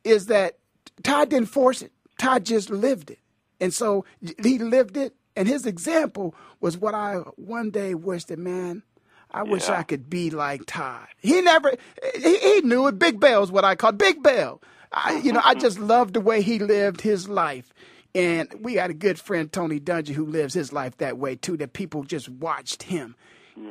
[0.03, 0.57] is that
[1.01, 1.93] Todd didn't force it.
[2.19, 3.19] Todd just lived it.
[3.65, 4.05] And so
[4.43, 5.15] he lived it.
[5.35, 8.83] And his example was what I one day wished that, man,
[9.31, 9.51] I yeah.
[9.51, 11.07] wish I could be like Todd.
[11.17, 11.73] He never,
[12.15, 12.99] he, he knew it.
[12.99, 14.61] Big Bell's what I call Big Bell.
[14.91, 15.61] I, you know, I mm-hmm.
[15.61, 17.73] just loved the way he lived his life.
[18.13, 21.57] And we had a good friend, Tony Dungy, who lives his life that way too,
[21.57, 23.15] that people just watched him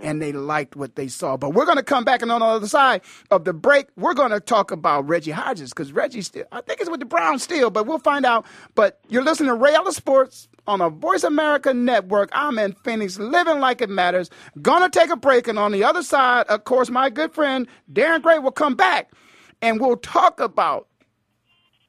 [0.02, 1.36] and they liked what they saw.
[1.36, 4.14] But we're going to come back and on the other side of the break, we're
[4.14, 7.42] going to talk about Reggie Hodges because Reggie still, I think it's with the Browns
[7.42, 8.46] still, but we'll find out.
[8.74, 12.30] But you're listening to Ray Ellis Sports on the Voice America Network.
[12.32, 14.30] I'm in Phoenix, living like it matters.
[14.62, 18.22] Gonna take a break, and on the other side, of course, my good friend Darren
[18.22, 19.12] Gray will come back,
[19.60, 20.88] and we'll talk about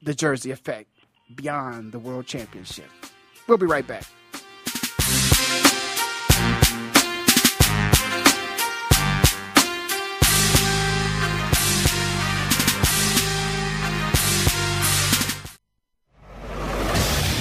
[0.02, 0.90] the Jersey effect
[1.36, 2.90] beyond the World Championship.
[3.48, 4.06] We'll be right back.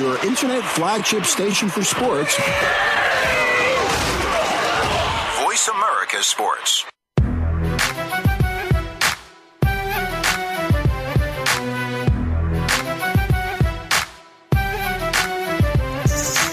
[0.00, 2.34] your internet flagship station for sports.
[5.44, 6.86] Voice America Sports.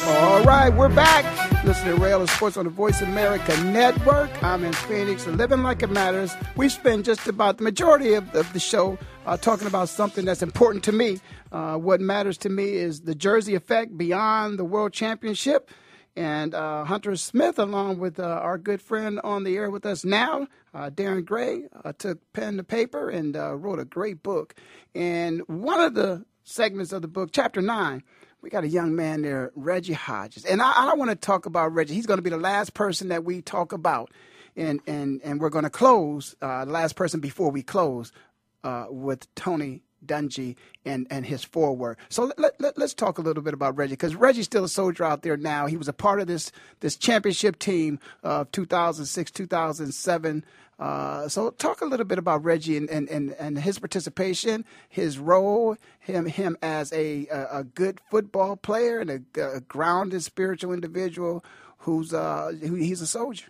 [0.09, 1.46] All right, we're back.
[1.65, 4.29] Listen to Rail Sports on the Voice America Network.
[4.41, 6.33] I'm in Phoenix, living like it matters.
[6.55, 10.41] We spend just about the majority of, of the show uh, talking about something that's
[10.41, 11.19] important to me.
[11.51, 15.69] Uh, what matters to me is the Jersey effect beyond the World Championship.
[16.15, 20.05] And uh, Hunter Smith, along with uh, our good friend on the air with us
[20.05, 24.55] now, uh, Darren Gray, uh, took pen to paper and wrote a great book.
[24.95, 28.03] And one of the segments of the book, chapter nine,
[28.41, 30.45] we got a young man there, Reggie Hodges.
[30.45, 31.95] And I, I want to talk about Reggie.
[31.95, 34.11] He's going to be the last person that we talk about.
[34.55, 38.11] And, and, and we're going to close, uh, the last person before we close,
[38.63, 41.97] uh, with Tony Dungy and, and his forward.
[42.09, 45.03] So let, let, us talk a little bit about Reggie because Reggie's still a soldier
[45.03, 45.67] out there now.
[45.67, 50.45] He was a part of this this championship team of 2006, 2007.
[50.79, 55.17] Uh, so talk a little bit about Reggie and, and, and, and, his participation, his
[55.17, 60.73] role, him him as a a, a good football player and a, a grounded spiritual
[60.73, 61.43] individual
[61.79, 63.47] who's uh who, he's a soldier.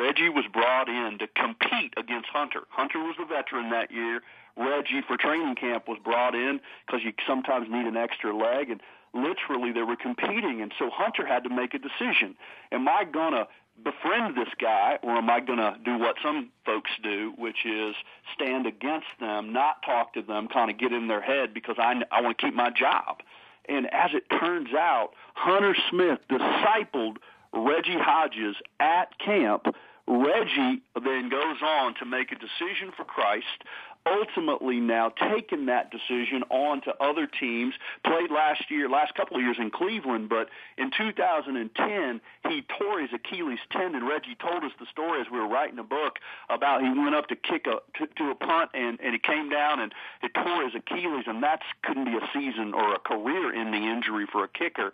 [0.00, 2.62] Reggie was brought in to compete against Hunter.
[2.70, 4.22] Hunter was the veteran that year.
[4.56, 8.80] Reggie for training camp was brought in because you sometimes need an extra leg, and
[9.14, 10.60] literally they were competing.
[10.60, 12.36] And so Hunter had to make a decision:
[12.72, 13.46] Am I gonna
[13.82, 17.94] befriend this guy, or am I gonna do what some folks do, which is
[18.34, 21.94] stand against them, not talk to them, kind of get in their head because I
[22.10, 23.22] I want to keep my job.
[23.68, 27.18] And as it turns out, Hunter Smith discipled
[27.52, 29.74] Reggie Hodges at camp.
[30.10, 33.62] Reggie then goes on to make a decision for Christ,
[34.04, 37.74] ultimately now taken that decision on to other teams.
[38.04, 43.10] Played last year, last couple of years in Cleveland, but in 2010 he tore his
[43.14, 44.04] Achilles tendon.
[44.04, 47.28] Reggie told us the story as we were writing the book about he went up
[47.28, 49.92] to kick a to, to a punt and and he came down and
[50.24, 54.42] it tore his Achilles, and that couldn't be a season or a career-ending injury for
[54.42, 54.92] a kicker.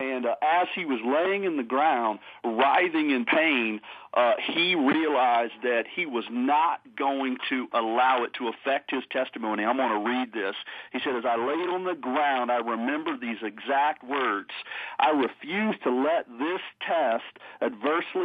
[0.00, 3.80] And uh, as he was laying in the ground, writhing in pain,
[4.14, 9.64] uh, he realized that he was not going to allow it to affect his testimony.
[9.64, 10.54] I'm going to read this.
[10.92, 14.50] He said, As I laid on the ground, I remember these exact words.
[14.98, 17.38] I refuse to let this test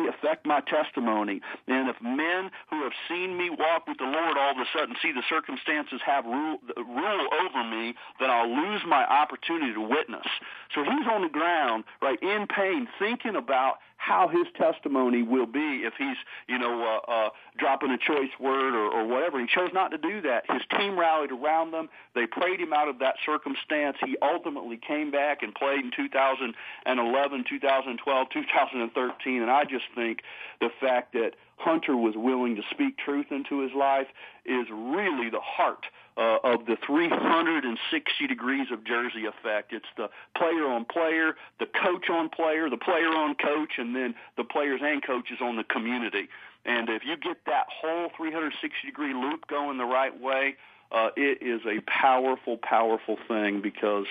[0.10, 1.42] affect my testimony.
[1.68, 4.96] And if men who have seen me walk with the Lord all of a sudden
[5.02, 10.28] see the circumstances have rule, rule over me, then I'll lose my opportunity to witness.
[10.74, 13.78] So he's on the ground, right, in pain, thinking about
[14.10, 17.30] how his testimony will be if he's, you know, uh, uh,
[17.60, 19.40] dropping a choice word or, or whatever.
[19.40, 20.50] He chose not to do that.
[20.50, 21.90] His team rallied around them.
[22.16, 23.98] They prayed him out of that circumstance.
[24.04, 30.22] He ultimately came back and played in 2011, 2012, 2013, and I just think
[30.60, 34.08] the fact that Hunter was willing to speak truth into his life
[34.44, 35.86] is really the heart
[36.20, 39.72] uh, of the 360 degrees of jersey effect.
[39.72, 44.14] It's the player on player, the coach on player, the player on coach, and then
[44.36, 46.28] the players and coaches on the community.
[46.66, 50.58] And if you get that whole 360 degree loop going the right way,
[50.92, 54.06] uh, it is a powerful, powerful thing because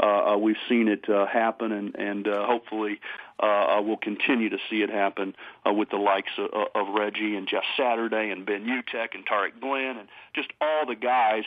[0.00, 3.00] uh, uh, we've seen it uh, happen, and, and uh, hopefully
[3.42, 5.34] uh, uh, we'll continue to see it happen
[5.66, 9.60] uh, with the likes of, of Reggie and Jeff Saturday and Ben Utecht and Tarik
[9.60, 11.44] Glenn and just all the guys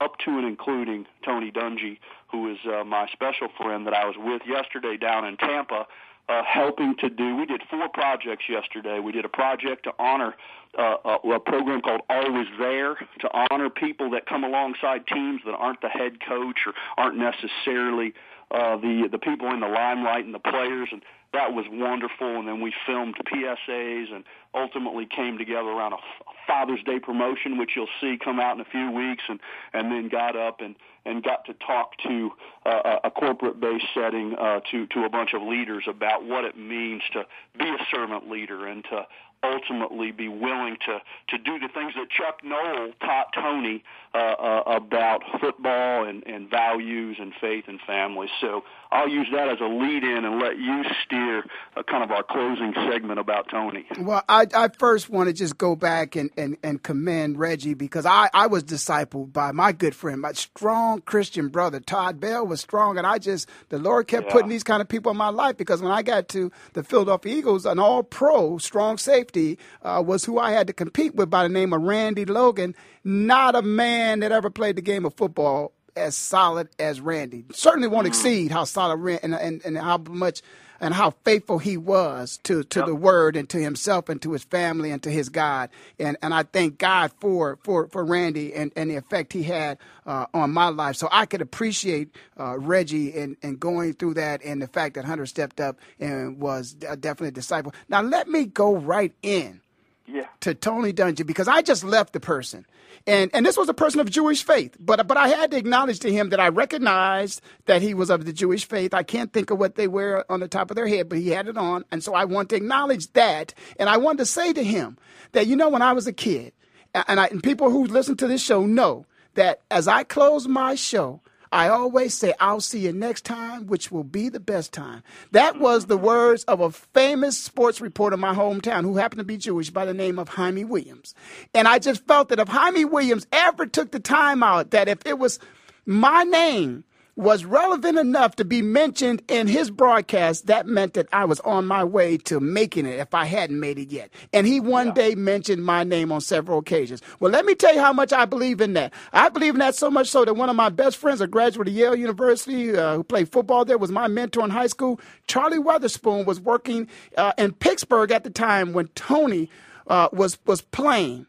[0.00, 1.98] up to and including Tony Dungy,
[2.30, 5.86] who is uh, my special friend that I was with yesterday down in Tampa
[6.28, 7.36] uh, helping to do.
[7.36, 8.98] We did four projects yesterday.
[8.98, 10.34] We did a project to honor
[10.78, 15.40] uh, a, uh, a program called Always There to honor people that come alongside teams
[15.46, 18.12] that aren't the head coach or aren't necessarily
[18.50, 21.02] uh, the the people in the limelight and the players and
[21.32, 22.38] that was wonderful.
[22.38, 24.24] And then we filmed PSAs and
[24.54, 25.98] ultimately came together around a
[26.46, 29.40] Father's Day promotion, which you'll see come out in a few weeks, and
[29.72, 32.30] and then got up and and got to talk to
[32.64, 37.02] uh, a corporate-based setting uh, to to a bunch of leaders about what it means
[37.12, 37.24] to
[37.58, 39.06] be a servant leader and to
[39.52, 43.82] ultimately be willing to to do the things that Chuck Noll taught Tony
[44.14, 48.28] uh, uh, about football and, and values and faith and family.
[48.40, 51.44] So I'll use that as a lead in and let you steer
[51.76, 53.84] a, kind of our closing segment about Tony.
[53.98, 58.06] Well, I, I first want to just go back and, and, and commend Reggie because
[58.06, 61.80] I, I was discipled by my good friend, my strong Christian brother.
[61.80, 64.32] Todd Bell was strong, and I just, the Lord kept yeah.
[64.32, 67.36] putting these kind of people in my life because when I got to the Philadelphia
[67.36, 69.35] Eagles, an all pro strong safety
[69.82, 72.74] uh, was who I had to compete with by the name of Randy Logan.
[73.04, 77.44] Not a man that ever played the game of football as solid as Randy.
[77.52, 78.08] Certainly won't mm.
[78.08, 80.42] exceed how solid Randy and, and, and how much
[80.80, 82.86] and how faithful he was to, to yep.
[82.86, 85.70] the word and to himself and to his family and to his God.
[85.98, 89.78] And and I thank God for for, for Randy and, and the effect he had
[90.06, 90.96] uh, on my life.
[90.96, 95.04] So I could appreciate uh, Reggie and, and going through that and the fact that
[95.04, 97.74] Hunter stepped up and was definitely a disciple.
[97.88, 99.60] Now let me go right in
[100.06, 100.26] yeah.
[100.40, 102.66] to Tony Dungy because I just left the person.
[103.06, 106.00] And and this was a person of Jewish faith, but but I had to acknowledge
[106.00, 108.94] to him that I recognized that he was of the Jewish faith.
[108.94, 111.28] I can't think of what they wear on the top of their head, but he
[111.28, 113.54] had it on, and so I want to acknowledge that.
[113.78, 114.98] And I wanted to say to him
[115.32, 116.52] that you know when I was a kid,
[116.94, 120.74] and, I, and people who listen to this show know that as I close my
[120.74, 121.20] show,
[121.52, 125.02] I always say, I'll see you next time, which will be the best time.
[125.32, 129.24] That was the words of a famous sports reporter in my hometown who happened to
[129.24, 131.14] be Jewish by the name of Hymie Williams.
[131.54, 134.98] And I just felt that if Hymie Williams ever took the time out, that if
[135.06, 135.38] it was
[135.84, 136.84] my name
[137.16, 141.66] was relevant enough to be mentioned in his broadcast, that meant that I was on
[141.66, 144.10] my way to making it if I hadn't made it yet.
[144.34, 144.92] And he one yeah.
[144.92, 147.00] day mentioned my name on several occasions.
[147.18, 148.92] Well, let me tell you how much I believe in that.
[149.14, 151.68] I believe in that so much so that one of my best friends, a graduate
[151.68, 155.00] of Yale University uh, who played football there, was my mentor in high school.
[155.26, 156.86] Charlie Weatherspoon was working
[157.16, 159.48] uh, in Pittsburgh at the time when Tony
[159.86, 161.26] uh, was was playing.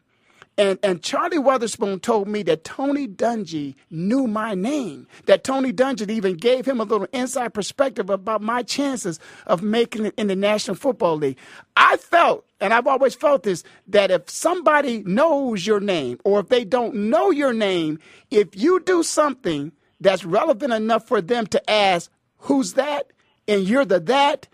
[0.58, 6.10] And, and Charlie Weatherspoon told me that Tony Dungy knew my name, that Tony Dungy
[6.10, 10.34] even gave him a little inside perspective about my chances of making it in the
[10.34, 11.38] National Football League.
[11.76, 16.48] I felt, and I've always felt this, that if somebody knows your name or if
[16.48, 18.00] they don't know your name,
[18.32, 23.12] if you do something that's relevant enough for them to ask, who's that?
[23.46, 24.48] And you're the that,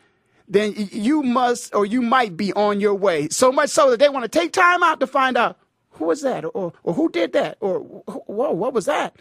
[0.46, 3.28] then you must or you might be on your way.
[3.30, 5.56] So much so that they want to take time out to find out
[5.94, 6.44] who was that?
[6.54, 7.56] Or, or who did that?
[7.60, 9.16] Or, whoa, what was that?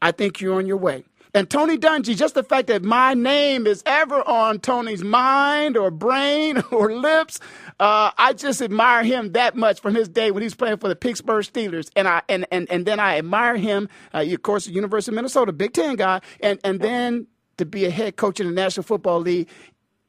[0.00, 1.04] I think you're on your way.
[1.34, 5.90] And Tony Dungy, just the fact that my name is ever on Tony's mind or
[5.90, 7.38] brain or lips,
[7.78, 10.88] uh, I just admire him that much from his day when he was playing for
[10.88, 11.90] the Pittsburgh Steelers.
[11.94, 15.16] And I and, and, and then I admire him, uh, of course, the University of
[15.16, 17.26] Minnesota, Big Ten guy, and, and then
[17.58, 19.48] to be a head coach in the National Football League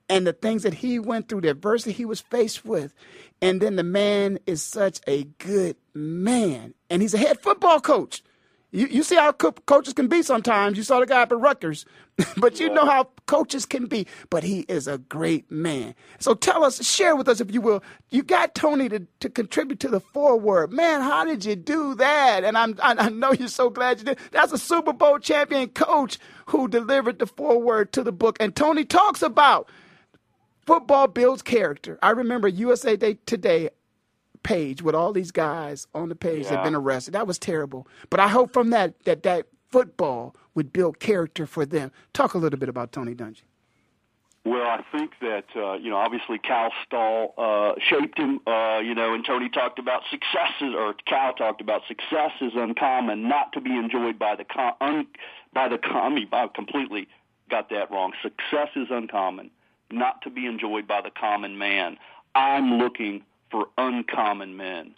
[0.08, 2.94] and the things that he went through, the adversity he was faced with.
[3.42, 6.74] And then the man is such a good man.
[6.90, 8.24] And he's a head football coach.
[8.72, 10.78] You, you see how co- coaches can be sometimes.
[10.78, 11.86] You saw the guy up at Rutgers,
[12.38, 12.74] but you yeah.
[12.74, 14.08] know how coaches can be.
[14.30, 15.96] But he is a great man.
[16.20, 17.84] So tell us, share with us, if you will.
[18.12, 20.72] You got Tony to, to contribute to the foreword.
[20.72, 22.44] Man, how did you do that?
[22.44, 24.20] And I'm, I, I know you're so glad you did.
[24.32, 28.38] That's a Super Bowl champion coach who delivered the foreword to the book.
[28.40, 29.70] And Tony talks about
[30.66, 31.98] Football builds character.
[32.04, 33.70] I remember USA Day Today
[34.44, 36.50] page with all these guys on the page Yeah.
[36.52, 37.14] that had been arrested.
[37.14, 37.88] That was terrible.
[38.10, 41.92] But I hope from that that that football would build character for them.
[42.14, 43.44] Talk a little bit about Tony Dungy.
[44.46, 48.40] Well, I think that uh, you know, obviously Cal Stoll uh, shaped him.
[48.48, 53.28] Uh, you know, and Tony talked about successes, or Cal talked about success is uncommon,
[53.28, 55.08] not to be enjoyed by the com- un-
[55.54, 57.08] by the com- I completely
[57.50, 58.14] got that wrong.
[58.24, 59.52] Success is uncommon,
[59.92, 61.98] not to be enjoyed by the common man.
[62.34, 64.96] I'm looking for uncommon men,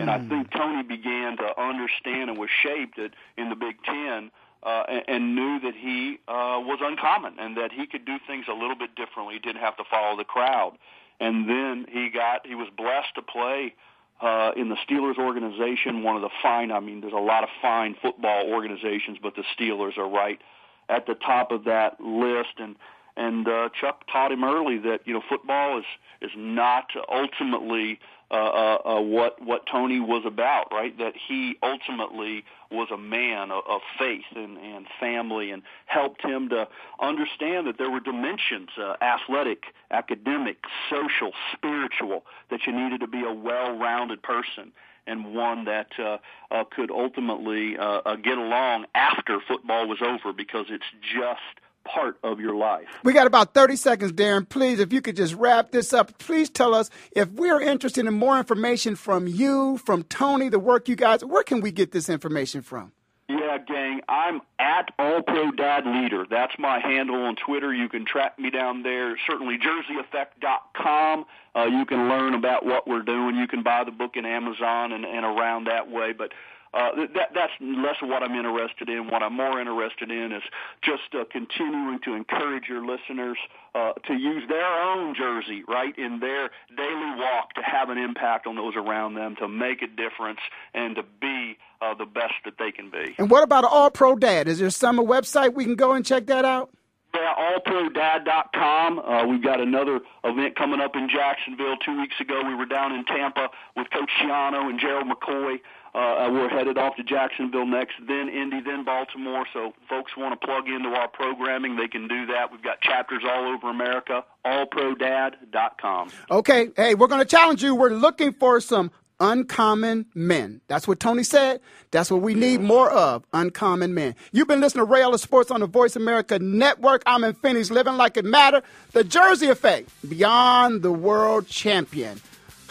[0.00, 4.30] and I think Tony began to understand and was shaped it in the Big Ten
[4.62, 8.46] uh, and, and knew that he uh, was uncommon and that he could do things
[8.48, 9.34] a little bit differently.
[9.34, 10.78] He didn't have to follow the crowd.
[11.20, 13.74] And then he got he was blessed to play
[14.20, 16.70] uh, in the Steelers organization, one of the fine.
[16.70, 20.40] I mean, there's a lot of fine football organizations, but the Steelers are right
[20.88, 22.54] at the top of that list.
[22.58, 22.76] And
[23.16, 25.84] and uh, Chuck taught him early that you know football is
[26.20, 27.98] is not ultimately
[28.30, 30.96] uh, uh, uh, what what Tony was about, right?
[30.96, 36.48] That he ultimately was a man of, of faith and, and family, and helped him
[36.48, 36.66] to
[37.00, 40.58] understand that there were dimensions: uh, athletic, academic,
[40.88, 42.24] social, spiritual.
[42.50, 44.72] That you needed to be a well-rounded person
[45.06, 46.18] and one that uh,
[46.50, 51.40] uh, could ultimately uh, uh, get along after football was over, because it's just
[51.84, 52.88] part of your life.
[53.04, 54.48] We got about 30 seconds, Darren.
[54.48, 58.14] Please, if you could just wrap this up, please tell us if we're interested in
[58.14, 62.08] more information from you, from Tony, the work you guys, where can we get this
[62.08, 62.92] information from?
[63.28, 64.00] Yeah, gang.
[64.08, 66.26] I'm at All Pro Dad Leader.
[66.28, 67.72] That's my handle on Twitter.
[67.72, 69.16] You can track me down there.
[69.26, 71.24] Certainly, JerseyEffect.com.
[71.54, 73.36] Uh, you can learn about what we're doing.
[73.36, 76.12] You can buy the book in Amazon and, and around that way.
[76.12, 76.32] But
[76.74, 79.08] uh, that, that's less what I'm interested in.
[79.08, 80.42] What I'm more interested in is
[80.82, 83.36] just uh, continuing to encourage your listeners
[83.74, 88.46] uh, to use their own jersey, right, in their daily walk to have an impact
[88.46, 90.40] on those around them, to make a difference,
[90.72, 93.14] and to be uh, the best that they can be.
[93.18, 94.48] And what about All Pro Dad?
[94.48, 96.70] Is there some website we can go and check that out?
[97.14, 98.98] Yeah, allprodad.com.
[98.98, 101.76] Uh, we've got another event coming up in Jacksonville.
[101.84, 105.60] Two weeks ago, we were down in Tampa with Coach Schiano and Gerald McCoy.
[105.94, 109.44] Uh, we're headed off to Jacksonville next, then Indy, then Baltimore.
[109.52, 112.50] So, folks want to plug into our programming, they can do that.
[112.50, 114.24] We've got chapters all over America.
[114.46, 116.08] Allprodad.com.
[116.30, 117.74] Okay, hey, we're going to challenge you.
[117.74, 118.90] We're looking for some
[119.20, 120.60] uncommon men.
[120.66, 121.60] That's what Tony said.
[121.90, 124.16] That's what we need more of uncommon men.
[124.32, 127.02] You've been listening to Ray Ellis Sports on the Voice America Network.
[127.06, 128.62] I'm in Phoenix, living like it matter.
[128.92, 132.20] The Jersey Effect, beyond the world champion.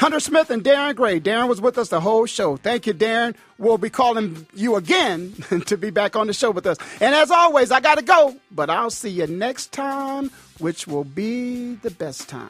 [0.02, 1.20] Hunter Smith and Darren Gray.
[1.20, 2.58] Darren was with us the whole show.
[2.58, 3.36] Thank you, Darren.
[3.60, 5.34] We'll be calling you again
[5.68, 6.80] to be back on the show with us.
[7.00, 11.04] And as always, I got to go, but I'll see you next time, which will
[11.04, 12.50] be the best time.